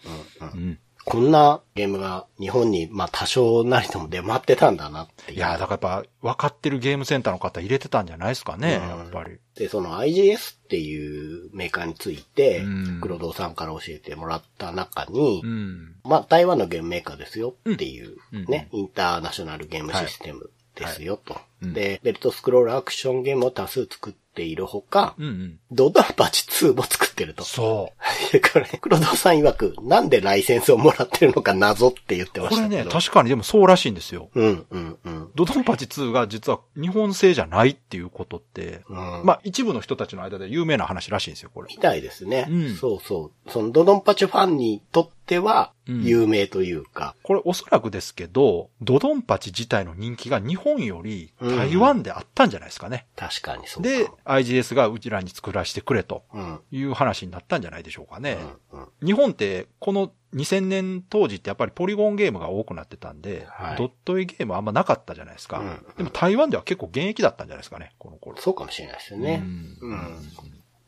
[0.52, 0.78] うんうん。
[1.04, 8.88] こんなゲームが日本に、まあ、多少なりとも出回ってたんだなっていや、だからやっぱ、分かってるゲームセンターの方入れてたんじゃないですかね、うん。
[8.88, 9.38] やっぱり。
[9.54, 15.94] で、その IGS っていうメーカーについてうん、黒堂さんから教えてもらった中に、うん。
[16.04, 18.44] まあ、台湾のゲームメーカーですよっていううん。
[18.44, 21.34] ね、インターナショナルゲームシステムですよと。
[21.62, 25.58] うんで、ベルトスクロールアクションゲームを多数作っているほか、うんうん。
[25.70, 27.44] ドドンパチ2も作ってると。
[27.44, 27.92] そ
[28.52, 32.44] これ、黒堂さん曰く、なんでライセンスをもらってるのか謎って言ってう。
[32.44, 32.68] ましたけど。
[32.68, 34.30] これね、確かにでもそうらしいんですよ。
[34.34, 35.19] うん、うん、うん。
[35.34, 41.68] ドドンパチ2が実は日本製じゃないっていうことって、うんまあ一部の人たちの間で有名な話らしいんですよ、これ。
[41.70, 42.46] みたいですね。
[42.48, 43.50] うんそうそう。
[43.50, 53.06] そのドドンパチファンにとっては、うん有名というか、これおそらくですけど、ドドンパチ自体の人気が日本よりうん台湾であったんじゃないですかね。
[53.16, 53.88] 確かにそうか。
[53.88, 58.38] で、IGS がうちらに作らせてくれとうん、いう話になったんじゃないでしょうかね。
[58.72, 59.06] うん、うん。
[59.06, 65.58] 日本ってこの2000年当時ってやっぱりポリゴンゲームが多くなってたんで、はいドット絵ゲームあんまなかったじゃないですか。
[65.58, 68.36] うんでも台湾では結構現役だったんじゃないですかね、この頃。
[68.40, 69.42] そうかもしれないですよね。
[69.80, 70.16] うんうん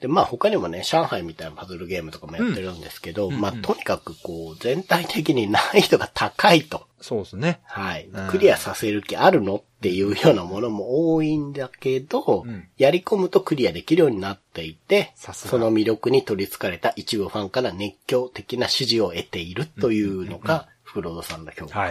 [0.03, 6.89] で、まあ他にもね、上海みたいなパズルゲームとかもやってるんですけど、うんまあうんうんとにかくこう、全体的に難易度が高いと。
[7.01, 7.61] そうですね。
[7.65, 8.29] はいうん。
[8.29, 21.91] クリアさせる気あるのっていうようなものも多いんだけど、うんやり込むとクリアできるようになっていて、その魅力に取り憑かれた一部ファンから熱狂的な支持を得ているというのが、フロードさんの評価。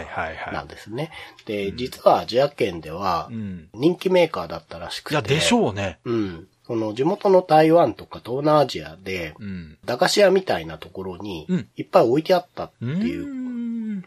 [0.52, 1.10] なんですね。
[1.46, 3.68] で、実はアジア圏ではうん。
[3.74, 5.14] 人気メーカーだったらしくて。
[5.14, 5.98] いや、でしょうね。
[6.04, 6.48] うん。
[6.66, 9.78] その地元の台湾とか東南アジアで、うん。
[9.84, 13.51] 駄菓子屋みたいなところにうん、いっぱい置いてあったってういう。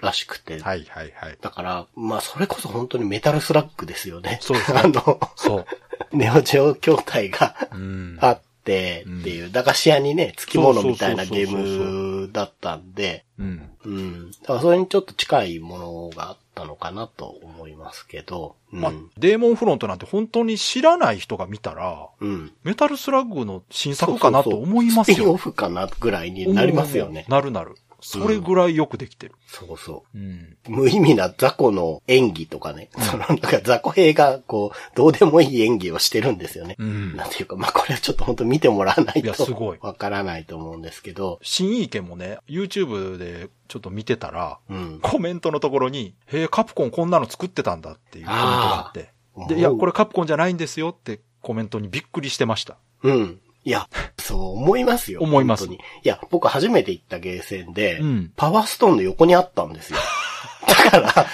[0.01, 0.59] らしくて。
[0.59, 1.37] はいはいはい。
[1.41, 4.39] だから、まあ、それこそ本当にメタルスラッグですよね。
[4.41, 5.65] そうですねあの、そう。
[6.15, 8.17] ネオジオ筐体がうん。
[8.21, 13.69] あってっていう、駄菓子屋にね、付き物みたいなゲそうそうそうそうームだったんで、うん。
[13.85, 14.31] うん。
[14.31, 18.81] だからそれにちょっと近いものがあったのかなと思いますけど、うん。
[18.81, 22.51] まあ、デーモンフロントなんて本当に知らない人が見たら、うん。
[22.63, 25.35] メタルスラッグの新作かなと思いますスピンオよ。
[25.37, 27.25] フかなぐらいになりますよね。
[27.29, 27.75] なるなる。
[28.05, 29.33] それぐらいよくできてる。
[29.47, 30.17] そうそう。
[30.17, 30.57] うん。
[30.67, 36.75] 無意味な雑魚の演技とかね、そのなんか雑魚兵がこう、どうでもいい演技をしてるんですよね。
[36.77, 44.99] うんなんていうか、まあこれはちょっと本当見てもらわないいやすごいとわからないと思うんですけど、新意見もね、YouTube でちょっと見てたら、うん。
[45.01, 49.09] コメントのところに、へえ、カプコンこんなの作ってたんだっていうコメントがあって。
[49.47, 52.77] で、いや、これカプコンじゃないんですよってコメントにびっくりしてました。
[53.03, 53.39] うん。
[53.65, 55.21] いや、そう思いますよ。
[55.21, 55.89] 思います本当に。
[56.03, 59.97] いや、僕初めて行ったゲーセンで、うんパワーストーンの横にあったんですよ。
[60.67, 61.25] だから、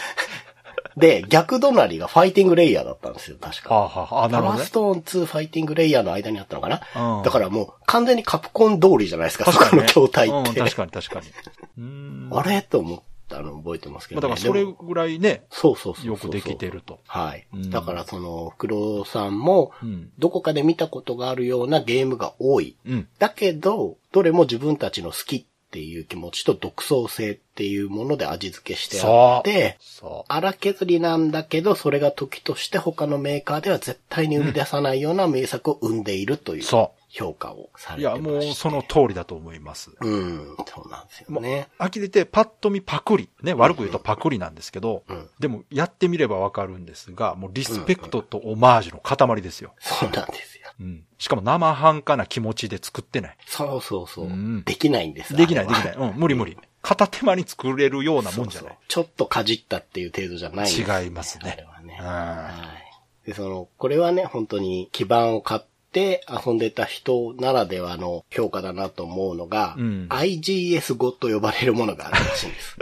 [0.96, 3.76] で、逆隣がファイティングレイヤーだったんですよ、確か。
[3.76, 4.72] はあ、はあ、あなるほどねパワース。
[4.72, 6.82] トーン2ファイティングレイヤーの間にあったのかな、
[7.18, 9.52] うんだからもう完全にカプコン通りじゃないですか、ね。
[9.52, 10.60] そこの筐体って。
[10.60, 11.28] うん、確かに確かに。
[12.32, 12.62] あれ？
[12.62, 14.36] と思ったの覚えてますけまあど、ね。
[14.36, 17.00] だからそれぐらいね、そうそうそうよくできてると。
[17.08, 17.48] はい。
[17.54, 20.12] うんだからその、黒さんもう、ん。
[20.20, 22.76] どこかで見たことがあるようなゲームが多い。
[22.86, 23.08] うん。
[23.18, 36.64] だけど、どれも自分たちの好きっていう気持ちと独創性っていうもので味付けしてあって、そ荒削りなんだけど、それが時として他のメーカーでは絶対に生み出さないような名作を生んでいるというう。
[36.64, 38.00] そ評価をさう。
[38.00, 38.46] いや、れてまして。
[38.46, 39.92] もうその通りだと思います。
[40.00, 41.68] うん、そうなんですよね。
[41.78, 43.30] 呆れてパッと見パクリ。
[43.44, 49.74] ね、悪く言うとパクリなんですけど、うんでもやってみればわかるんですが、もうリスペクトとオマージュの塊ですよ。
[49.80, 50.70] そうなんですよ。
[50.80, 51.04] うん。
[51.18, 53.38] しかも生半可な気持ちで作ってない。
[53.46, 54.26] そうそうそう。
[54.26, 55.96] うんできないんですできない、できない。
[55.96, 56.58] うん、無理無理。
[56.82, 58.70] 片手間に作れるようなもんじゃない。
[58.70, 61.98] そうそうちょっとかじったっていう程度じゃないんですよ違いますねあれはね。
[62.00, 62.50] うんは
[63.26, 63.28] い。
[63.28, 72.78] で、その、これはね、本当に基盤を買って遊んでた人ならではの評価だなと思うのが、うん IGS 語と呼ばれるものがあるらしいんです。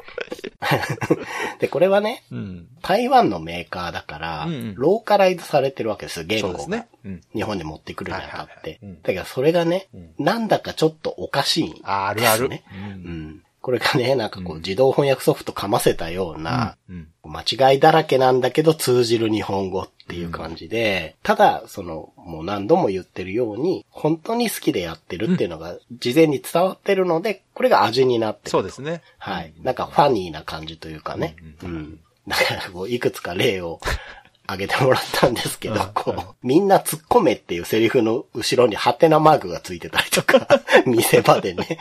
[1.60, 2.67] で、これはね、うん。
[2.82, 6.67] 台湾のメーカーだから、うんうんローカライズされてるわけですよ、言語が。
[6.67, 6.88] ね。
[7.04, 7.22] うん。
[7.34, 8.80] 日本に持ってくるにあたって。
[9.04, 11.88] だけどそれがね、うんなんだかちょっとおかしいんです、ね。
[11.88, 12.45] ああるある。
[12.48, 12.50] う。
[12.88, 13.43] ん。
[13.62, 17.08] これがね、なんかこう、自動翻訳ソフトかませたような、うん。
[17.26, 28.52] 間違いだらけなんだけど通じる日本語っていう感じで、ただ、その、もう何度も言ってるように、本当に好きでやってるっていうのが事前に伝わってるので、これが味になってる。
[28.52, 29.02] そうですね。
[29.17, 29.54] はい。
[29.62, 31.36] なんかファニーな感じというかね。
[31.62, 32.00] ううん。
[32.28, 33.80] だからこう、いくつか例を
[34.48, 40.48] 挙げてもらったんですけど、こう、みんな突っ込めっていうセリフの後ろにハテナマークがついてたりとか、
[40.88, 41.78] 見せ場でね。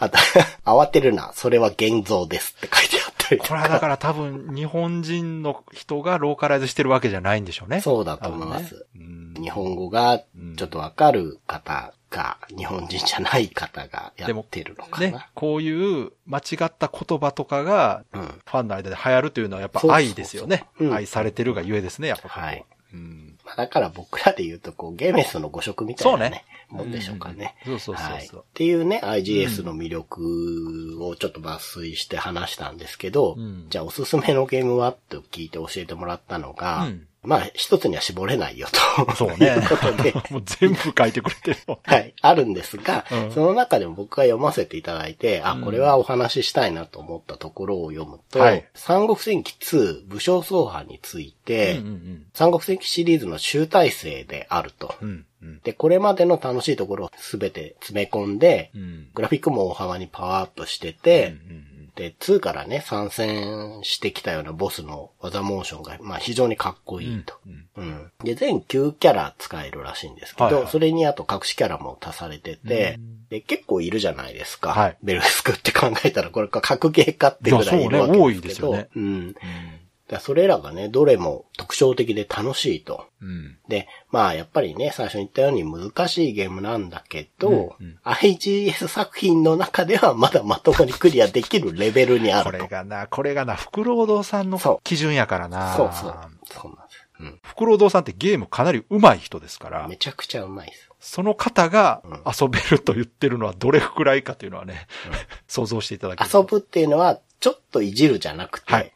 [0.00, 0.18] あと、
[0.64, 3.48] 慌てるな、それは現像ですって書いてあったりとか。
[3.50, 7.82] これはだから多分日本人の人がローカライズしてるわけじゃないんでしょうね。
[7.82, 8.74] そうだと思います。
[8.74, 10.18] ねうん日本語が
[10.56, 18.22] ちょっとわかる方が、日本人じゃない方がやってるのかねな。、こういう間違った言葉とかが、うん。
[18.22, 20.66] ファンの間で流行るというのはやっぱ愛ですよね。
[20.78, 22.46] うん愛されてるがゆえですね、やっぱここは。
[22.46, 23.29] はいうん。
[23.50, 27.56] まあだから僕らで言うと、こう、ゲーメスの誤色みたいなねね、もんでしょうかね。
[27.66, 28.36] うんうんそうそうそうそう。
[28.38, 28.46] はい。
[28.46, 33.66] っていうね、IGS の魅力をちょっと抜粋して話したんですけど、うん。
[33.68, 34.92] じゃあおすすめのゲームは？
[34.92, 38.66] と聞いて教えてもらったのが、うんまあ一つには絞れないよ
[39.04, 39.14] と。
[39.14, 41.80] そうねいうことで、 もう全部書いてくれてるよ。
[41.84, 54.94] はい、あるんですが、うんその中でも僕が読ませていただいて、あ、うんこれはお話ししたいなと思ったところを読むと、はい三国戦記2武将走破について、うんうん三国戦記シリーズの集大成であると。
[55.02, 55.08] うん。
[55.08, 55.60] うんうん。
[55.62, 59.08] で、これまでの楽しいところをすべて詰め込んで、うん。
[59.14, 67.34] グラフィックも大幅にパワーアップしてて、うんうんで、2からね、参戦してきたようなボスの技モーションが、まあ非常にかっこいいと。
[67.46, 68.12] うんうん。
[68.24, 74.70] で、全9キャラ使えるらしいんですけど、はいはいそれにあと隠しキャラも足されてて、うんで、結構いるじゃないですか。
[74.70, 79.32] はいベルスクって考えたら、これか格ゲーかってぐらいいるわけですけど、そうね多いですよねうん。
[79.32, 79.79] だから
[80.18, 83.06] それらがね、どれも特徴的で楽しいと。
[83.22, 83.58] うん。
[83.68, 92.64] で、まあやっぱりね、最初に言ったように難しいゲームなんだけど、うんうん IGS 作品の中ではまだまともにクリアできるレベルにあこると。
[92.64, 95.74] れがな、これがな、福労堂さんの基準やからな。
[95.74, 96.14] そうそう。
[96.50, 97.06] そうなんです。
[97.20, 97.40] うん。
[97.44, 100.88] 福労堂さんってゲームかなり上手い人ですからめ、ちゃくちゃうまいです。
[101.00, 104.86] その方がうん遊べると言ってるのはどれくらいかというのはね、
[105.48, 108.92] 想像していただけると遊ぶっていうのは、ちょっといじるじゃなくて、はい。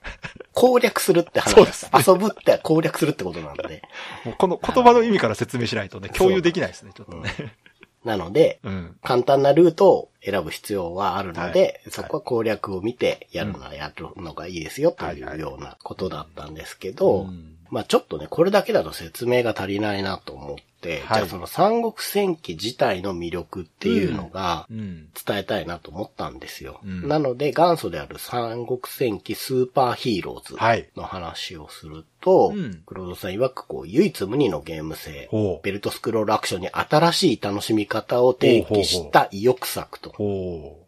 [0.52, 1.54] 攻略するって話。
[1.64, 1.90] ですね。
[2.06, 3.82] 遊ぶって攻略するってことなんで。
[4.24, 7.54] もうこの言葉の意味から説明しないとね、共有できないですね、ちょっとね。
[8.04, 8.96] なので、うん。
[9.02, 11.90] 簡単なルートを選ぶ必要はあるので、はい。
[11.90, 25.08] そこは攻略を見てやるのはやるのがいいですよというようなことだったんですけど、うんまあちょっとね、これだけだと説明が足りないなと思って、はいじゃあその三国戦記自体の魅力っていうのがうん。
[25.26, 26.80] 伝えたいなと思ったんですよ。
[26.84, 35.30] うんなので元祖である三国戦記スーパーヒーローズはいの話をすると、うん黒田さん曰くこう唯一無二のゲーム性、
[35.62, 40.12] ベルトスクロールアクションに新しい楽しみ方を提起した意欲作と。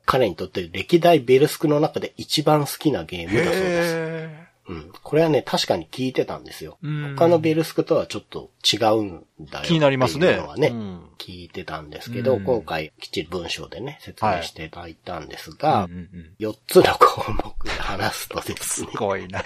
[0.05, 4.46] 彼にとって歴代ベルスクの中で一番好きなゲームだそうです。
[4.69, 4.93] へうん。
[5.03, 6.79] これはね、確かに聞いてたんですよ。
[6.83, 9.64] うん他のベルスクとはちょっと違うんだよ。
[9.64, 18.89] 気になりますねはね、うん聞いてたんですけど、うん今回きっちり文章でね、説明していただいたんですが、うんうんうん4つの項目で話すとですすね。
[18.97, 19.43] ごいな。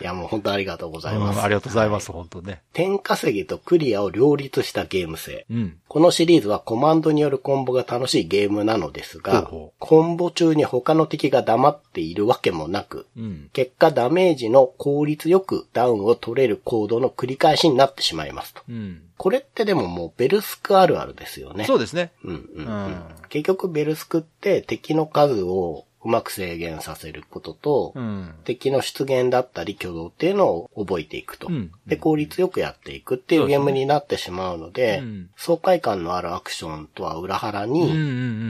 [0.00, 1.40] いや、もう本当ありがとうございうんます。
[1.40, 2.62] ありがとうございます、本当ね。
[2.72, 5.46] 点稼ぎとクリアを両立したゲーム性。
[5.50, 5.78] うん。
[5.88, 13.50] このシリーズはコマンドによるコンボが楽しいゲームなのですが、ほうほうコンボ中に他の敵が黙っているわけもなく、うん。
[13.52, 18.62] 結果ダメージの効率よくダウンを取れるコードの繰り返しになってしまいますと。
[18.68, 19.02] うん。
[19.16, 21.64] これってでももうベルスクあるあるですよね。
[21.64, 22.12] そうですね。
[22.22, 28.34] うんうんうんうん結局ベルスクって敵の数をうまく制限させることと、うん。
[28.44, 31.48] 敵の出現だったり挙動っていうのを覚えていくと。
[31.48, 37.92] うんで、効率よくやっていくっていうゲームになってしまうので、うん爽快感のあるアクションとは裏腹うんに、うんう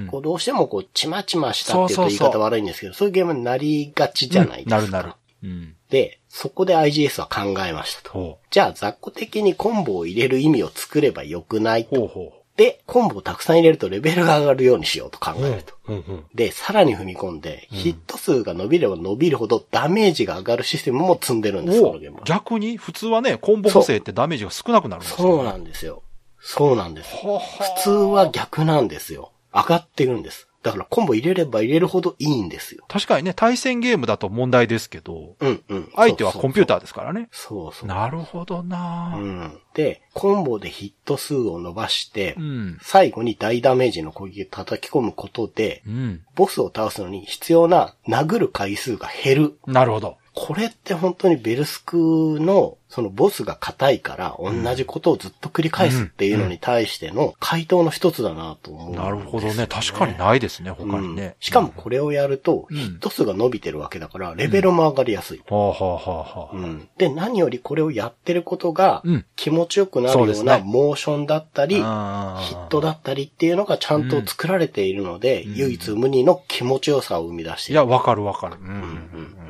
[0.05, 0.09] ん。
[0.11, 4.79] こうどうしてもこう、ちまちましたっていうと言い方悪いんですけど、そういうゲームになりがちじゃないですか。
[4.79, 5.15] うんなるなる。
[5.43, 5.75] うん。
[5.89, 8.11] で、そこで IGS は考えましたと。
[8.11, 12.01] ほじゃあ、雑魚的にコンボを入れる意味を作ればよくないうと。
[12.01, 15.75] ほうほで、コンボをたくさん入れるとレベルが上がるようにしようと考えると。
[15.89, 15.93] う。
[15.93, 16.25] うんうん。
[16.35, 22.25] で、さらに踏み込んで、ヒット数が伸びれば伸びるほどダメージが上がるシステムも積んでるんです、このゲームは。
[22.25, 25.17] 逆に、普通はね、コンボ補正ってダメージが少なくなるんですよ。
[25.19, 26.03] そうなんですよ。
[26.41, 27.15] そうなんです。
[27.17, 29.33] 普通は逆なんですよ。
[29.53, 30.46] 上がってるんです。
[30.67, 32.85] だからコンボ入れれば入れるほどいいんですよ。
[32.89, 35.93] 確かにね、対戦ゲームだと問題ですけど、うんうん。
[35.97, 36.77] 相手はコンピューター。
[36.77, 37.29] ーですからね。
[37.33, 37.89] そうそう。
[37.89, 39.59] なるほどなうん。
[39.75, 42.79] で、コンボでヒット数を伸ばして、うん。
[42.83, 46.23] 最後に大ダメージの攻撃を叩き込むことで、うん。
[46.35, 49.59] ボスを倒すのに必要な殴る回数が減る。
[49.67, 50.19] なるほど。
[50.37, 59.67] これって本当にベルスクの、そのボスが硬いから同じことをずっと繰り返すっていうのに対しての回答の一つだなと思うんですよ、なるほどね。
[59.67, 61.23] 確かにないですね、他にね。
[61.25, 65.43] うんしかもこれをやると、うんヒット数が伸びてるわけだから、レベルも上がりやすい。
[65.49, 66.55] はあはあはあはあ。
[66.55, 77.81] うんで、何よりこれをやってることがうん、気持ちよくなるようなモーションだったり、ヒットだったりっていうのがちゃんと作られているので、うん唯一無二の気持ちよさを生み出している。
[77.81, 78.57] いや、わかるわかる。
[78.61, 78.67] うん。
[78.67, 78.83] うんうんう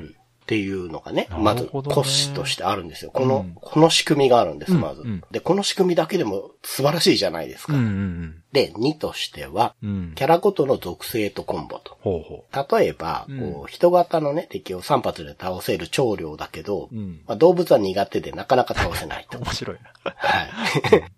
[0.03, 0.17] ん
[0.47, 3.11] っていうのがね、まず骨子としてあるんですよ。
[3.11, 5.23] この、うんこの仕組みがあるんです、うんまずうん。
[5.33, 7.73] で、この仕組みだけでも素晴らしいじゃないですか。
[7.75, 9.75] うんうんで、2としては。
[9.83, 11.99] キャラごとの属性とコンボと。
[12.01, 16.89] ほうほ例えば、うんこう、人型のね、敵を3発で倒せる長量だけど。
[17.27, 19.39] まあ、動物は苦手でなかなか倒せないと。
[19.39, 19.91] 面白いな。
[20.15, 20.51] はい。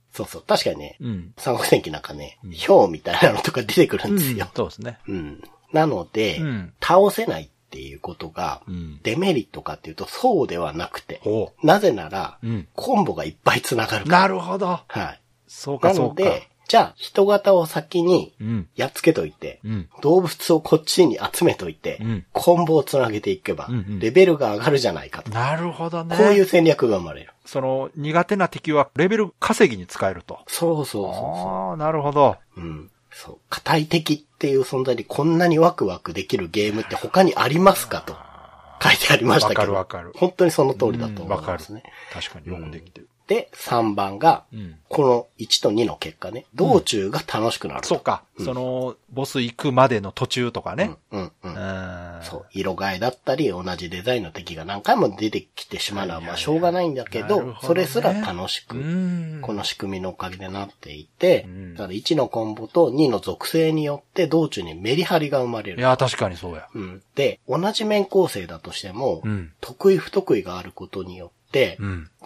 [0.13, 0.43] そうそう。
[0.47, 1.35] 確かにね、うん。
[1.37, 4.49] 三国戦記なんかね、氷みたいなのとか出てくるんですよ。
[4.57, 4.99] そうですね。
[5.07, 5.43] うん。
[5.73, 8.99] なので、うん倒せないっていうことが、うん。
[9.03, 12.39] デメリットかっていうと、そうではなくて、ほなぜなら。
[12.75, 14.21] コンボがいっぱい繋がるから。
[14.23, 14.81] なるほど。
[14.89, 15.21] はい。
[15.47, 16.25] そうか、なそうか。
[16.25, 18.69] ので、じゃあ、人型を先にうん。
[18.75, 19.89] やっつけといて、うん。
[20.01, 23.69] 動物をこっちに集めといて、うんコンボをつなげていけば、
[24.01, 25.31] レベルが上がるじゃないかと。
[25.31, 26.17] なるほどね。
[26.17, 27.31] こういう戦略が生まれる。
[27.45, 30.39] その、苦手な敵はレベル稼ぎに使えると。
[30.47, 32.37] そうそうそうそああ、なるほど。
[32.57, 32.61] う。
[32.61, 32.91] うん。
[33.19, 33.39] そう。
[33.51, 38.17] 硬い敵っていう存在にこんなにワクワクできるゲームって他にありますかと
[38.81, 39.61] 書いてありましたけど。
[39.61, 41.83] わかるわかる本当にその通りだと思うんわかるいますね。。
[42.13, 43.08] 確かによくできてる。
[43.29, 44.77] で、3番が、うん。
[44.89, 47.89] この1と2の結果ね、道中が楽しくなると。
[47.89, 48.23] そうか。
[48.43, 50.97] その、ボス行くまでの途中とかね。
[51.13, 51.53] うん、うん、うん。
[51.53, 52.23] うん。
[52.23, 59.41] そう、色替えだったり、同じデザインの敵が何回も出てきてしまうのは、まあ、しょうがないんだけどそれすら楽しうく、ん。
[59.43, 65.79] この仕組みのおかげでなっていてうん、だから1のコンボと2の属性によって道中にメリハリが生まれる。
[65.79, 66.69] いや、確かにそうや。
[66.75, 67.03] うん。
[67.15, 71.38] で、同じ面構成だとしても、うん得意不得意があることによって、うん。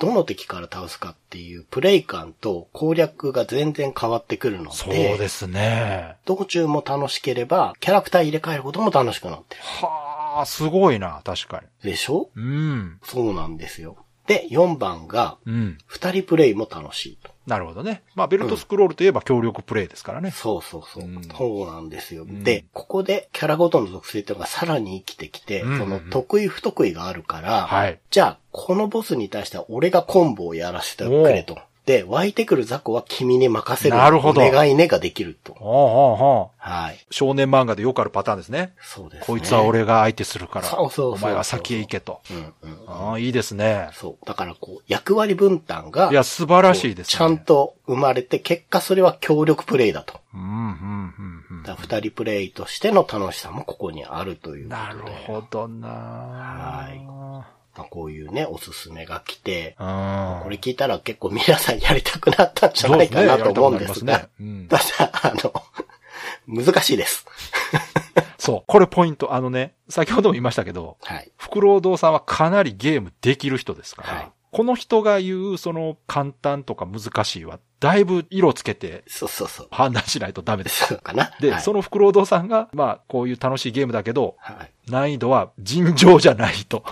[0.00, 6.16] どの敵から倒すかっていうプレイ感と攻略が全然変わってくるので、そうですね。
[6.24, 9.62] 道中も楽しければ、キャラクター入れ替えることも楽しくなってる。
[9.62, 12.30] はあ、すごいな、確かでしょ？
[12.34, 12.42] に。
[12.42, 13.00] うん。
[13.04, 13.96] そうなんですよ。
[14.32, 15.78] で、4番が、うん。
[15.86, 17.30] 二人プレイも楽しいと。
[17.46, 18.02] なるほどね。
[18.14, 20.30] まあ、ベルトスクロールといえば協力プレイですからね。
[20.30, 21.04] そうそうそう。
[21.04, 22.24] うんそうなんですよ。
[22.24, 31.58] んで、ここでキャラごとの属性っていうのがさらに生きてきて、うんその得意不得意があるから、はいじゃあ、このボスに対しては俺がコンボをやらせてくれと。
[31.84, 33.96] で、湧いてくる雑魚は君に任せる。
[33.96, 35.54] なるほどお願いねができると。
[35.54, 36.56] ほうほう。
[36.58, 37.06] はい。
[37.10, 38.72] 少年漫画でよくあるパターンですね。
[38.82, 39.24] そうですね。
[39.26, 40.66] こいつは俺が相手するから。
[40.66, 42.20] そうそうそうお前は先へ行けと。
[42.30, 42.78] うんうん。
[42.86, 43.90] ああ、いいですね。
[43.94, 44.26] そう。
[44.26, 47.18] だからこう、役割分担が、いや、素晴らしいですね。
[47.18, 47.38] ちゃん。
[47.38, 50.20] と生まれて、結果それは協力プレイだと。
[50.32, 51.62] うん、うん、うん、うん。
[51.64, 54.68] だ二人プレイとしての楽しさもここにあるという。
[54.68, 60.40] なるほどなはいまあ、こういうね、おすすめが来て、うん。
[60.42, 65.54] これ聞いたら結構皆さんやりたくなったんじゃないかなと思うんですがねやりたくなりますね、ただ、あの、
[66.64, 67.26] 難しいです。
[68.38, 68.64] そう。
[68.66, 69.32] これポイント。
[69.34, 71.30] あのね、先ほども言いましたけど、はい。
[71.36, 79.68] フクロウ堂さんはかなりゲームできる人ですから、はいこの人が言う、その、簡単とか難しいは、だいぶ色つけてそうそうそう。
[79.72, 80.86] 判断しないとダメです。
[80.86, 81.32] そうかな。
[81.40, 84.90] で、はい、そのフクロウ堂さんが、まあ、こういう楽しいゲームだけど、はい。
[84.90, 86.84] 難易度は尋常じゃないと。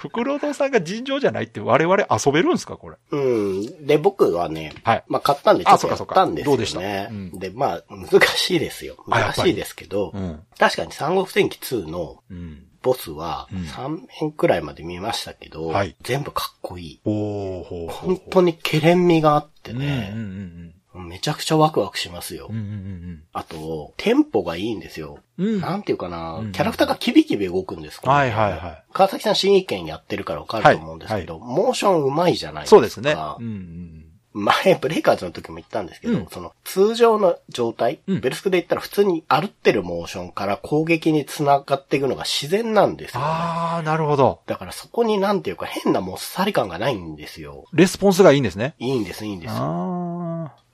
[0.00, 2.96] フクロウ堂さんが尋常じゃないって我々遊べるんですかこれ？
[3.12, 3.86] うん。
[3.86, 6.56] で、僕はね、はいまあ買ったんでちょっとやっあそうかそうかたんですよね。
[6.56, 6.80] どうでした？
[6.80, 8.96] うんで、まあ、難しいですよ。
[9.06, 10.42] 難しいですけど、ん。
[10.58, 12.66] 確かに三国戦記2のうん。
[12.84, 17.00] ボスはうん3面くらいまで見ましたけど、はい全部かっこいい。
[17.04, 22.46] 本当にケレン味があってうんうんね、うんめちゃくちゃワクワクしますよ。
[22.48, 22.56] うん。
[22.56, 25.18] うんうんあと、テンポがいいんですよ。
[25.38, 25.60] うんうん。
[25.60, 28.84] なんていうかな、うんキャラクターがキビキビ動くんですこのはいはいはい。
[28.92, 32.76] 川崎さん新意見やってるからわかると思うんですけど、モーション上手いじゃないですか。
[32.76, 33.12] そうですね。
[33.12, 34.03] うんうん
[34.34, 43.26] 前、ブレイカーズの時も言ったんですけど、うんその、通常の状態、うんベルスクで言ったら普通に歩ってるモーションから攻撃に繋がっていくのが自然なんですよ、ね。
[43.28, 44.40] あー、なるほど。
[44.46, 47.64] だからそこになんていうか変なもっさり感がないんですよ。
[47.72, 48.74] レスポンスがいいんですね。
[48.78, 49.54] いいんです、いいんです。
[49.54, 49.64] だか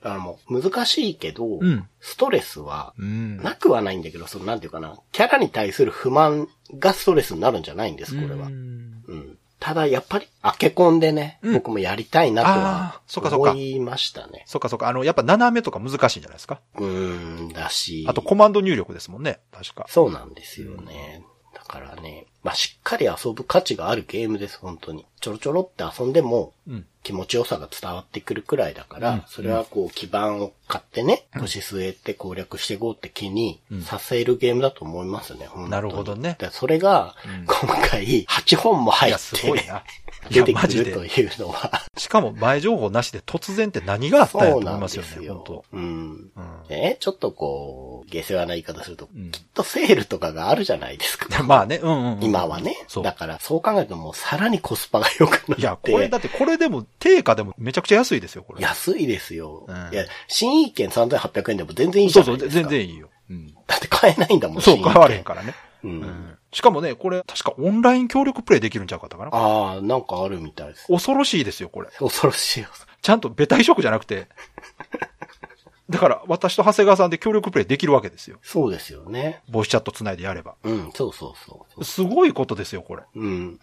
[0.03, 2.93] あらもう難しいけど、うんストレスは。
[2.97, 6.47] なくはないんだけど、そのなんていうかな、キャラに対する不満
[6.79, 8.47] がストレスになるんじゃないんです、これは。
[8.47, 9.37] ううんん。
[9.61, 14.43] ただやっぱり、開け込んでね、うん僕もやりたいなとあはーそっかそっか思いましたね。
[14.47, 14.87] そっかそっか。
[14.87, 16.59] あの、やっぱ斜めとか難しいんじゃないですか。
[16.77, 18.03] うーん、だし。
[18.09, 19.39] あとコマンド入力ですもんね。
[19.51, 19.85] 確か。
[19.87, 21.23] そうなんですよね。
[21.53, 25.05] だからね、まあ、しっかり遊ぶ価値があるゲームです、本当に。
[25.19, 26.85] ちょろちょろって遊んでも、うん。
[27.03, 39.83] 気持ちよさが伝わってくるくらいだから、うんそれはこう基盤を買ってね、腰据えて攻略していこうって気にさせるゲームだと思いますね、本当になるほどねでそれが、うん今回8本も入って、な。
[40.29, 45.65] 出てくるというのは、しかも前情報なしで突然って何があったんやとそうなん思いますよね、ですよ本当。
[45.73, 45.83] うん。
[45.83, 51.27] うんね、ちょっとこう、下世話な言い方すると、うんきっとセールとかがあるじゃないですか。
[51.43, 52.23] まあね、うんうんうん。
[52.23, 52.75] 今はね。
[52.87, 55.61] そうだから、そう考えるともうさらにコスパが良くなって。
[55.61, 58.61] いや、これだってこれでも定価でもめちゃくちゃ安いですよ、これ。
[58.61, 59.65] 安いですよ。
[59.67, 62.69] うんいや、新意見3800円でも全然いいじそうそう、ゃないですか。
[62.69, 63.09] 全然いいよ。
[63.29, 63.53] うん。
[63.67, 65.55] だって買えないんだもん、そう、買われへんからね。
[65.83, 65.91] うん。
[65.91, 66.37] うん。
[66.51, 69.29] しかもね、これ、確かオンライン協力プレイできるんちゃうかったかな。
[69.33, 70.87] ああ、なんかあるみたいです。
[70.87, 71.89] 恐ろしいですよ、これ。
[71.97, 72.67] 恐ろしいよ。
[73.01, 74.27] ちゃんとベタ移植じゃなくて。
[75.89, 78.37] だから、私と長谷川さんで協力プレイできるわけですよ。
[78.43, 79.41] そうですよね。
[79.49, 80.55] ボイスチャットつないでやれば。
[80.63, 81.83] うん、そうそうそう。
[81.83, 83.03] すごいことですよ、これ。
[83.15, 83.59] うん、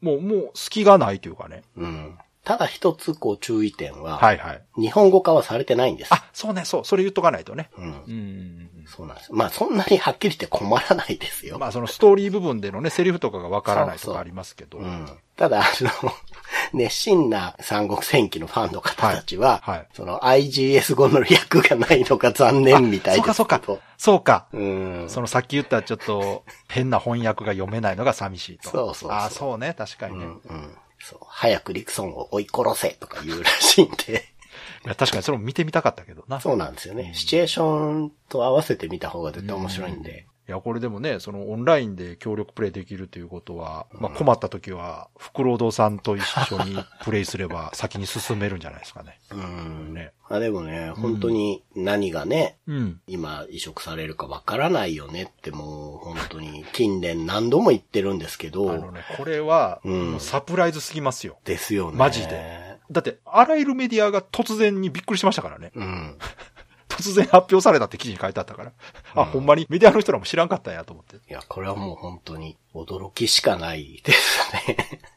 [0.00, 1.64] もう、もう、隙がないというかね。
[1.76, 2.18] うん、うん。
[2.46, 4.62] ただ一つ、こう、注意点は、はいはい。
[4.80, 6.14] 日本語化はされてないんです。
[6.14, 7.70] あ、そうね、そう、それ言っとかないとね。
[7.76, 7.84] うん。
[7.84, 8.70] うん。
[8.86, 9.32] そうなんです。
[9.32, 11.58] まあ、そんなにはっきりして困らないですよ。
[11.58, 14.78] まあ、そのストーリー部分でのね、セリフとかがわからないとかありますけど。
[14.78, 15.08] うん。
[15.36, 15.64] ただ、あ
[16.04, 16.12] の、
[16.72, 23.34] 熱心な三国戦記のファンの方たちは、はいはいその IGS 語の略がないのが残念みたいです。
[23.34, 23.82] そうか、そうか。
[23.98, 24.46] そうか。
[24.52, 25.06] うん。
[25.08, 28.70] そのさっき言ったちょっと変な翻訳が読めないのが寂しいと。
[28.70, 30.24] そうそうそうあそうね、確かにね。
[30.26, 30.76] うん、うん。
[31.06, 31.18] そう。
[31.28, 34.24] 早くリクソンを追い殺せとか言うらしいんで。
[34.84, 36.40] いや確かにそれも見てみたかったけどな。
[36.40, 37.12] そうなんですよね。
[37.14, 40.26] シチュエーションと合わせて見た方が絶対面白いんで。
[40.48, 49.18] いや、これでもね、そのオンラインで協力プレイできるということは、まあ困った時は、フクロウドさんと一緒にプレイすれば 先に進めるんじゃないですかね。
[49.32, 49.92] うん。
[49.92, 50.12] ね。
[50.28, 53.00] あでもね、本当に何がね、うん。
[53.08, 61.38] 今移植されるかわからないよねってもう本当に近年何度も言ってるんですけあどの、ね、これは、うんサプライズすぎますよ。
[61.44, 61.96] ですよね。
[61.96, 62.76] マジで。
[62.88, 65.72] だって、あらゆるメディアが突然にびっくりしましたからね。
[65.74, 66.18] うん。
[66.96, 68.72] 突然発表されたって記事に書いてあったから。
[69.14, 69.66] あ、ほんまに？
[69.68, 71.16] メディアの人らも知らんかったんやと思って。
[71.16, 74.76] いや、これはもう本当に驚きしかないですね。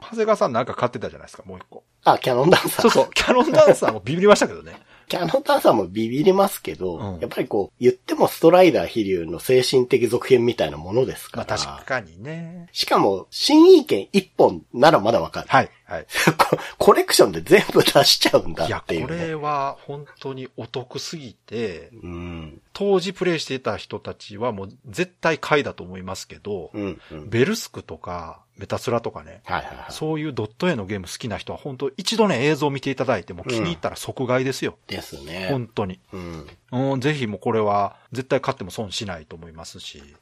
[0.00, 1.82] 長谷川さんなんか買ってたじゃないですか、もう一個。
[2.04, 2.82] あ、キャノンダンサー。
[2.82, 4.78] そうそう、キャノンダンサーもビビりましたけどね。
[5.08, 11.58] キャノンダンサーもビビりますけど、うんやっぱりこう、言ってもストライダー飛竜の精神的続編みたいなものですかまあら。
[11.58, 12.68] 確かにね。
[12.72, 15.46] しかも、新意見一本ならまだわかる。
[15.48, 16.06] はい、はい。
[16.38, 19.28] こ コレクションで全部出しちゃうんだいや、こっていう、ね。
[19.28, 22.60] れは本当にお得すぎて、うん。
[22.72, 27.00] 当時プレイしていた人たちはもう絶対買いだと思いますけど、うん。
[27.10, 27.28] うん。
[27.28, 29.92] ベルスクとか、メタスラとかね、はいはいはい。
[29.92, 34.78] そういうドット絵のゲーム好きな人は本当一度ね映像を見ていただいても気に入ったら即買いですよ。
[34.86, 35.48] ですね。
[35.50, 35.98] 本当に。
[36.12, 36.46] うん。
[36.92, 40.16] うん、ぜひもうこれは絶対買っても損しないと思いますし、うんうんうん。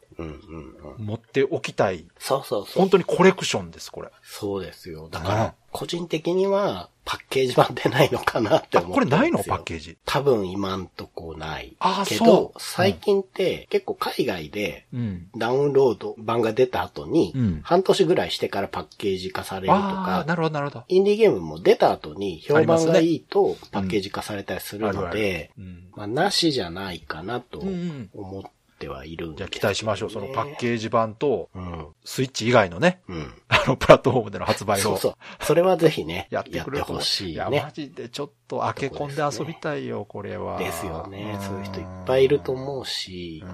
[0.99, 2.07] 持っておきたい。
[2.19, 2.91] そうそうそう本。
[2.91, 4.11] 当にコレクションです、これ。
[4.23, 5.09] そうですよ。
[5.11, 9.99] だかうんら、個人的には、パッケージ版出ないのかなってあ、思ってこれないのパッケージ？
[10.05, 11.75] 多分今んとこない。
[11.81, 15.29] あそうけど、最近って結構海外でうん。
[15.37, 20.85] ダウンロード版が出た後にうん、半年ぐらいしてからパッケージ化されるとああ、か、なるほど、なるほど。
[20.87, 25.89] インディーゲームも出た後に評判がいいとパッケージ化されたりするので、うん。
[25.97, 28.45] まあ、なしじゃないかなとうんうん思
[28.83, 30.11] ってはいるんじゃあ期待しましょう。
[30.11, 31.87] そのパッケージ版と、うん。
[32.05, 33.33] スイッチ以外のね、うん。
[33.49, 34.83] あの、プラットフォームでの発売を。
[34.83, 35.15] そうそう。
[35.45, 37.71] それはぜひね、ややってほしいいや、マね。
[37.73, 40.59] ジでちょっと開け込んで遊びたいよ、これは。
[40.59, 41.37] ですよね。
[41.37, 43.53] んそういう人いっぱいいると思うしう、んう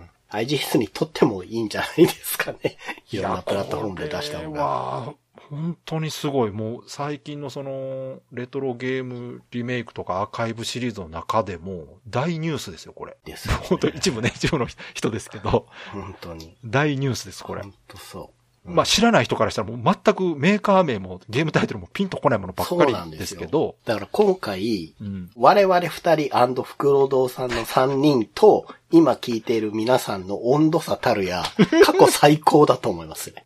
[0.00, 0.10] ん。
[0.30, 2.76] IGS にとってもいいんじゃないですかね。
[3.12, 5.14] いろんなプラットフォームで出した方が。
[5.50, 6.50] は、本当にすごい。
[6.50, 13.16] もう最近のその、レトロゲームリメイクとかアーカイブシリーズの中でも、大ニュースですよ、これ。
[13.24, 13.60] ですよね。
[13.64, 16.56] 本当に一部ね、一部の人ですけど、本当に。
[16.64, 17.62] 大ニュースです、これ。
[17.62, 18.43] 本当そう。
[18.64, 25.30] まあ知らない人からしたらもう全くメーカー名もゲームタイトルもピンとこないものばっかそうなりでんですけど、だから今回、うん。
[25.36, 31.42] 我々二人福労堂さんの三人と、今聞いている皆さんの温度差たるや、
[31.84, 33.44] 過去最高だと思いますね。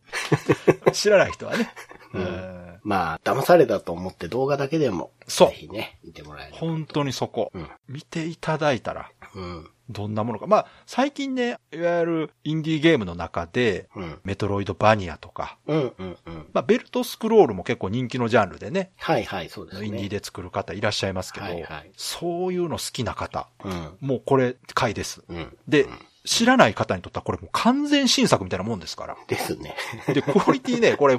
[0.92, 1.72] 知らない人はね。
[2.84, 6.54] まあ、騙されたと思って動画だけでも、そうぜひね、見てもらえる。
[6.56, 7.50] 本当にそこ。
[7.52, 7.68] うん。
[7.88, 9.70] 見ていただいたら、うん。
[9.88, 10.46] どんなものか。
[10.46, 14.18] まあ、最近ね、いわゆるインディーゲームの中で、うん。
[14.24, 16.46] メトロイドバニアとか、うん、うん、うん。
[16.52, 19.86] まあ、ベルトスクロールも結構人気のジャンルでね、はいはい、そうですね。
[19.86, 23.96] インディーで作る方いらっしゃいますけど、はいはいそういうの好きな方、うん。
[24.00, 25.22] もうこれ、買いです。
[25.28, 25.56] うん。
[25.68, 29.16] で、うん知らない方にとってはこれもう完全新作みたいなもんですから。
[29.28, 29.74] ですね。
[30.08, 31.18] で、クオリティね、これ、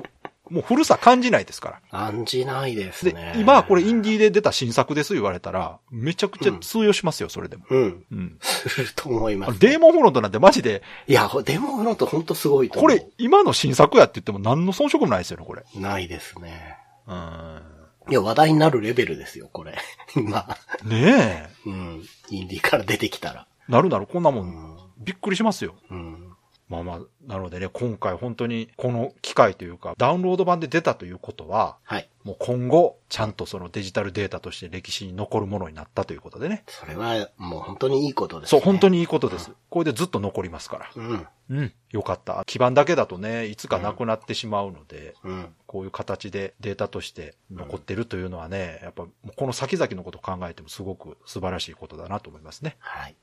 [0.49, 1.81] もう古さ感じないですから。
[1.91, 7.65] 感じないですでね。、今はこれインディーで出た新作です言われたら、めちゃくちゃ通用しますよ、それでも。
[7.69, 8.05] うん。
[8.11, 8.37] うん。
[8.41, 9.49] すると思います。
[9.49, 12.91] あのデーモンフロントなんてマジで、いや、デモフロントほんとすごいと思う。
[12.91, 15.63] これ、今の新作やって言っても何の遜色もないですよね、これ。
[15.75, 16.77] ないですね。
[17.07, 17.61] うん。
[18.09, 19.77] いや、話題になるレベルですよ、これ。
[20.15, 20.57] 今。
[20.83, 21.69] ねえ。
[21.69, 22.03] うん。
[22.29, 23.47] インディーから出てきたら。
[23.67, 24.77] なるなる、こんなも、うんん。
[24.97, 25.75] びっくりしますよ。
[25.91, 26.28] うん。
[26.69, 32.07] まあまあ、なのでね、今回本当にこの機会というか、ダウンロード版で出たということは、はい。
[32.23, 36.63] もう今後、ちゃんとそのデジタルデータとして歴史に残るものになったということでね。
[36.67, 38.65] それは、もう本当にいいことです、そう、ね。
[38.65, 39.51] 本当にいいことです。
[39.69, 40.91] これでずっと残りますから。
[40.95, 41.27] うん。
[41.49, 41.73] うん。
[41.89, 42.43] よかった。
[42.45, 45.55] 基盤だけだとね、いつかなくなってしまうので、うん。
[45.65, 49.05] こういう形でデータとして残ってるというのはね、やっぱ
[49.35, 52.75] この先々のことを考えてもすごく素晴らしいことだなと思いますね。
[52.79, 53.15] はい。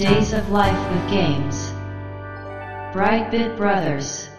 [0.00, 1.74] Days of Life with Games.
[2.94, 4.30] Brightbit Brothers.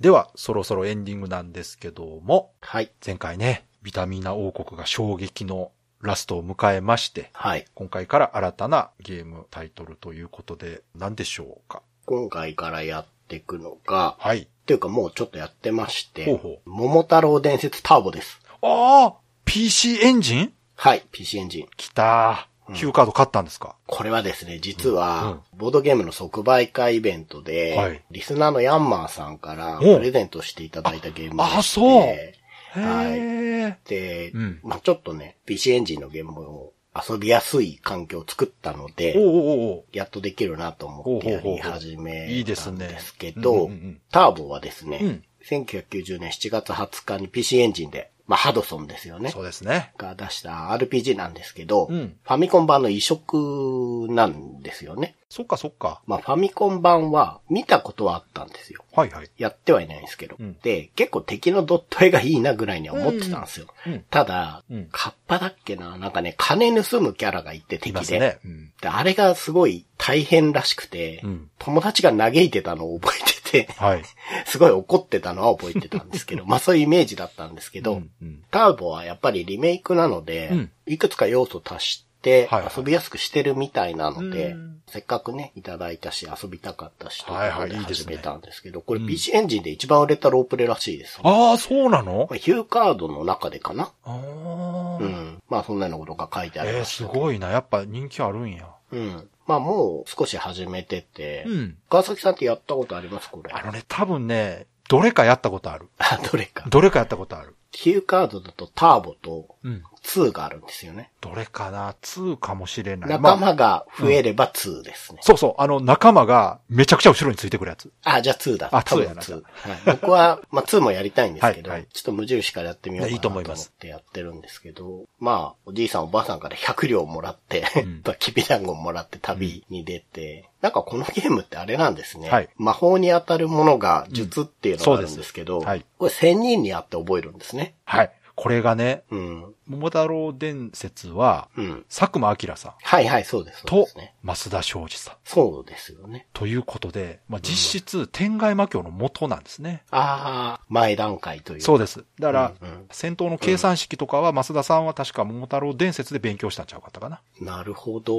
[0.00, 2.90] では、そろそろエンディングなんですけども、はい。
[3.06, 7.64] 前回ね、ビタミナ王国が衝撃のラストを迎えまして、はい。
[7.74, 11.82] 今回から新たなゲームタイトルということで、何でしょうか？
[12.04, 14.38] 今回からやっていくのが、はい。
[14.40, 18.40] っていうかもうちょっとやってまして、ほうほ桃太郎伝説ターボです。
[18.60, 19.14] ああ
[19.44, 20.52] !PC エンジン？
[20.82, 21.02] はい。
[21.12, 21.68] PC エンジン。
[21.76, 22.74] 来たー。
[22.74, 25.30] Q カード買ったんですか、これはですね、実は、うん。
[25.32, 28.02] うんボードゲームの即売会イベントで、はい。
[28.10, 29.98] リスナーのヤンマーさんからお。
[29.98, 31.58] プレゼントしていただいたゲームでして。
[31.58, 32.02] あそう。
[32.04, 32.34] へ
[32.76, 33.78] へえ。
[33.86, 34.60] で、うん。
[34.62, 39.84] まあちょっとね、PC エンジンのゲームを遊びやすい環境を作ったのおで、うおうおう。
[39.92, 45.24] やっとできるなと思ってやり始めいいでたすねんですけうんどうんうん、ターボはですね、うん。
[45.46, 49.40] 1990年7月20日に PC エンジンでまあ、ハドソンですよねそ。
[49.40, 49.92] うですね。
[49.98, 55.16] が出した RPG なんですけど、うんファミコン版の移植なんですよね。
[55.32, 56.02] そっかそっか。
[56.08, 58.82] まあ、ファミコン版は見たことはあったんですよ。
[58.92, 59.30] はいはい。
[59.38, 60.34] やってはいないんですけど。
[60.38, 63.68] うんで、結構敵のドット絵がいいなぐらいには思ってたんですよ。
[63.86, 65.96] うんうんただ、うんカッパだっけな？
[65.98, 68.18] なんかね、金盗むキャラがいてい敵で。
[68.18, 68.38] ね。
[68.44, 68.72] うん。
[68.82, 74.02] で、あれがすごい大変らしくて、うん友達が嘆いてたのを覚えてて、はい。
[74.46, 91.20] すごい怒ってたのは覚えてたんですけど、 まあそういうイメージだったんですけど、うんうんターボはやっぱりリメイクなので、うんいくつか要素足してはいはい遊びやすくしてるみたいなので、うんせっかくね、いただいたし遊びたかったしとはいはいいうことで始めたんですけど、これ PC エンジンで一番売れたロープレらしいです。
[91.22, 92.26] ああ、そうなの？
[92.28, 95.04] まあヒューカードの中でかなああう。
[95.04, 95.40] ん。
[95.48, 97.50] まあそんなようなことが書いてありえー、ますごいな。
[97.50, 98.68] やっぱ人気あるんや。
[98.90, 99.28] うん。
[99.46, 101.76] まあもう少し始めてて、うん。
[101.88, 103.30] 川崎さんってやったことあります？
[103.30, 103.52] これ。
[103.52, 105.88] あのね、多分ね、どれかやったことある。
[105.98, 106.68] あ、どれか。
[106.68, 107.54] どれかやったことある。
[107.70, 109.84] ヒューカードだとターボとうん。
[110.04, 111.10] 2があるんですよね。
[111.20, 113.10] どれかな ?2 かもしれない。
[113.10, 115.20] 仲まあ間が増えれば2ですね。
[115.22, 115.54] そうそう。
[115.58, 117.92] あの、仲間がめちゃくちゃ後ろについてくるやつ。
[118.04, 118.68] あ、じゃあ2だ。
[118.72, 119.32] あ多分2やな2。
[119.34, 119.42] はい、
[119.86, 123.44] 僕は、まあ2もやりたいんですけど、はいはいちょっと無印からやってみようかないと思っ
[123.78, 132.28] てやってるんですけど、まあ、おじいさんおばあさんから100両もらって、んきびだんごもらって旅に出て、なんかこのゲームってあれなんですね。
[132.28, 137.74] はい魔法に当たるものが術っていうのがあるんですけど、うんはいこれ1000人に会って覚えるんですね。
[137.84, 138.12] はい。
[138.40, 139.54] これがね、うん。
[139.66, 141.84] 桃太郎伝説は、うん。
[141.94, 143.62] 佐久間明さんはいはい、そうです。
[143.66, 144.14] とね。
[144.24, 145.14] 増田昌司さん。
[145.24, 146.26] そうですよね。
[146.32, 149.82] ということで、まあ、実質、天外魔教の元なんですね。
[149.90, 151.60] ああ、前段階という。
[151.60, 152.02] そうです。
[152.18, 157.20] だから、うんうん戦闘の計算式とかは、増田さんは確か桃太郎伝説で勉強したんちゃうかったかな。
[157.40, 158.18] なるほど。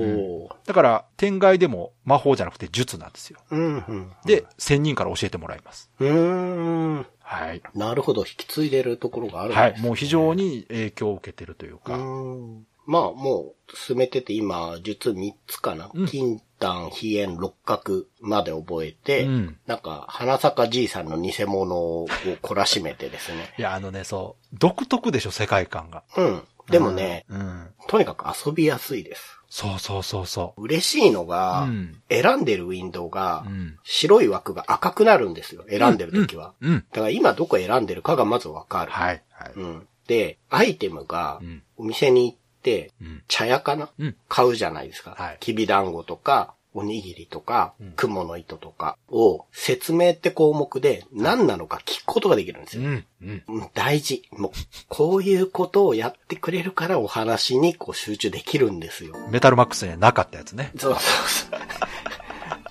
[0.66, 3.40] だから、天外でも魔法じゃなくて術なんですよ。
[3.50, 4.12] うん、うん。
[4.26, 5.90] で、千人から教えてもらいます。
[6.00, 7.06] うーん。
[7.32, 7.62] はい。
[7.76, 8.26] なるほど。
[8.26, 9.72] 引き継いでるところがあるんですね。
[9.72, 9.82] はい。
[9.82, 11.94] もう非常に影響を受けてるといううか。
[11.94, 12.68] ーん。
[12.86, 15.90] まあ、もう、進めてて今、術3つかな。
[15.94, 22.08] うん金丹、飛燕、六角まで覚えて、うんなんか、花坂じいさんの偽物を
[22.44, 23.54] 懲らしめてですね。
[23.58, 26.04] いや、あのね、そう、独特でしょ、世界観が。
[26.18, 26.44] うん。
[26.70, 27.70] でもね、うん。
[27.88, 29.41] とにかく遊びやすいです。
[29.54, 35.66] そうそうそうそ嬉しいのが、うん選んでるウィンドウが、うん白い枠が赤くなるんですよ。
[35.70, 36.54] 選んでる時は。
[36.62, 36.68] う。
[36.70, 36.86] うん。
[36.90, 38.92] だから今どこ選んでるかがまずわかる。
[38.92, 39.22] はい。
[39.30, 39.54] はい。
[39.58, 39.88] うん。
[40.08, 43.24] で、アイテムがうん、お店に行って、うん。
[43.28, 45.16] 茶屋かな、うん買うじゃないですか。
[45.18, 52.84] はいきびだんごとか、おにぎりとかうん、雲の糸とかを説明って項目で何なのか聞くことができるんですよ。
[52.84, 53.06] うん。
[53.22, 53.44] うん。
[53.48, 54.24] うん大事。
[54.32, 54.52] もう、
[54.88, 59.16] こういうことをやってくれるからお話にこう集中できるんですよ。
[59.30, 60.72] メタルマックスにはなかったやつね。
[60.78, 61.48] そうそうそ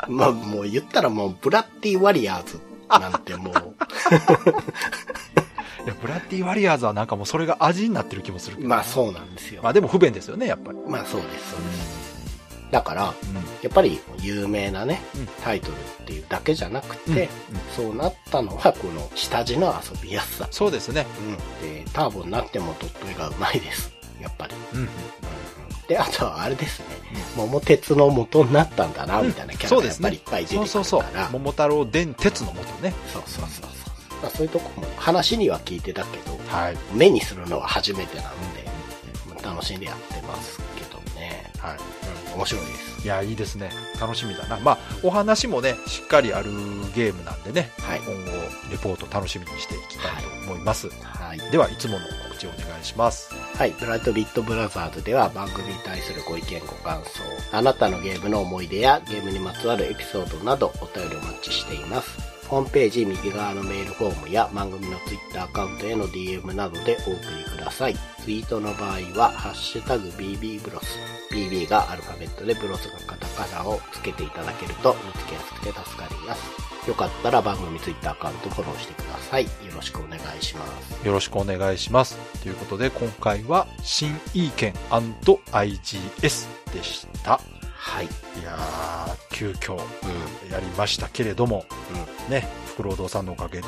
[0.08, 0.12] う。
[0.12, 3.54] まあもう言ったらもうブラッディワリアーズなんてもう、
[5.84, 8.68] いや、ブラッディ・ワリアーズはなんかもうそれが味になってる気もするけど。
[8.68, 9.62] まあそうなんですよ。
[9.62, 10.78] まあでも不便ですよね、やっぱり。
[10.86, 11.99] まあそうです、そうです。
[12.70, 13.34] だから、うん。
[13.62, 17.28] やっぱり有名なねうん、タイトルっていうだけじゃなくて、うんうん
[17.76, 20.48] そうなったのはこの下地の遊びやすさ。
[20.50, 21.06] そうですね。
[21.62, 21.84] うん。
[21.84, 23.92] で、ターボになってもドット絵がうまいです。
[24.20, 24.54] やっぱり。
[24.74, 24.88] うん。
[25.88, 26.86] で、あとはあれですね。
[27.36, 31.28] 桃鉄の元になったんだな、みたいなキャラがやっぱりいっぱい出てくるそうそうそうから。。
[31.30, 32.94] 桃太郎電鉄の元ね。
[33.12, 33.70] そうそうそうそう。
[34.22, 36.76] まあそういうとこも話には聞いてたけど、はい。
[36.94, 38.70] 目にするのは初めてなので、
[39.42, 40.60] 楽しんでやってます。
[41.60, 41.76] はい。
[42.28, 43.04] うん、面白いです。
[43.04, 43.70] いや、いいですね。
[44.00, 44.58] 楽しみだな。
[44.60, 46.50] まあ、お話もね、しっかりある
[46.94, 48.30] ゲームなんでね、はい今後、
[48.70, 50.88] レポート楽しみにしていきたいと思います。
[51.02, 51.38] はい。
[51.50, 53.34] では、いつもの告知をお願いします。
[53.56, 53.70] はい。
[53.78, 57.20] ブライトビットブラザーズでは番組に対するご意見ご感想、
[57.52, 62.29] あなたのゲームの思い出やゲームにまつわるエピソードなどお便りお待ちしています。
[62.50, 67.94] ホームページ右側のメールフォームや番組のツイッターアカウントへの DM などでお送りください。
[68.24, 70.98] ツイートの場合は、ハッシュタグ BB ブロス。
[71.30, 76.88] BB がアルファベットでブロスがカタカナをつけていただけると見つけやすくて助かります。
[76.88, 79.44] よかったら番組ツイッターアカウントフォローしてください。
[79.44, 81.06] よろしくお願いします。
[81.06, 82.18] よろしくお願いします。
[82.42, 87.40] ということで、今回は、新イーケン &IGS でした。
[87.82, 88.04] はい。
[88.04, 88.08] い
[88.44, 90.52] やー、急遽うん。
[90.52, 91.64] やりましたけれども、
[92.28, 92.32] うん。
[92.32, 93.66] ね、フクロウドさんのおかげで、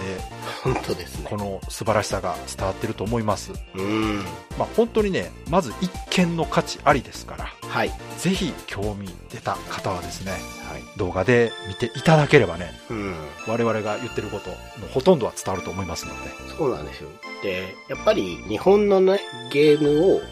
[0.62, 1.36] 本当ですねこ。
[1.36, 3.52] の素晴らしさが伝わってると思います。
[3.74, 4.18] うん。
[4.58, 7.90] まあ、本当にね、まず一見の価値ありですから、はい。
[8.18, 10.82] ぜひ興味出た方はですね、はい。
[10.98, 13.14] 動画で見ていただければね、うん。
[13.48, 14.56] 我々が言ってることの
[14.92, 16.30] ほとんどは伝わると思いますので。
[16.58, 17.08] そうなんですよ。
[17.42, 19.20] で、やっぱり日本のね、
[19.50, 20.24] ゲームを好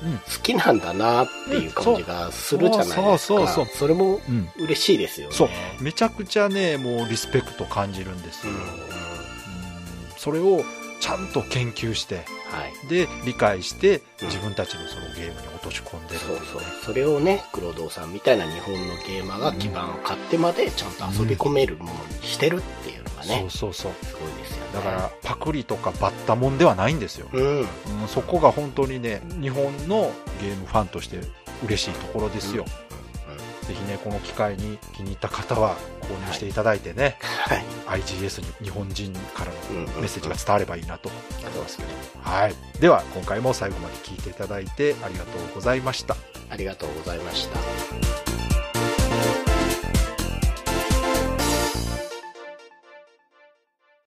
[0.43, 3.01] きなんだなっていう感じがするじゃないですか。
[3.01, 4.51] うんそうそうそうそれもうん。
[4.59, 5.35] 嬉しいですよね。
[5.35, 5.49] そう。
[5.81, 8.53] めちゃくちゃね、もうリスペクト感じるんですよ。
[8.53, 8.59] うん。
[8.59, 8.65] うん
[10.21, 10.63] それを
[11.01, 12.21] ちゃんと研究して、は
[12.61, 12.89] はい。
[12.89, 16.21] で、理解してうん自分たちのそのゲームに落とし込んでるね。
[16.21, 16.63] そうそう。
[16.85, 23.93] それをね、黒道さんみたいな日本のゲーマーが基盤を買ってまでちゃんと遊び込めるものにしてるっていうのがね、そうそうそう。
[24.05, 24.73] すごいですよね。
[24.75, 27.29] だから、パクリとかバッタもんではないんですよ。
[27.33, 27.61] うん。
[27.61, 27.67] うん
[28.09, 31.21] そこが本当にね、日本のゲームファンとして
[31.65, 32.65] 嬉しいところですよ。
[33.71, 37.55] ぜひね、この機会に気に入った方は購入していただいてね、は
[37.97, 38.03] い。
[38.03, 41.09] IGS に日本人からのメッセージが伝わればいいなと。
[42.21, 42.81] はい。
[42.81, 46.17] では、今回も最後まで聞いていただいてありがとうございました。
[46.51, 48.30] ありがとうございました。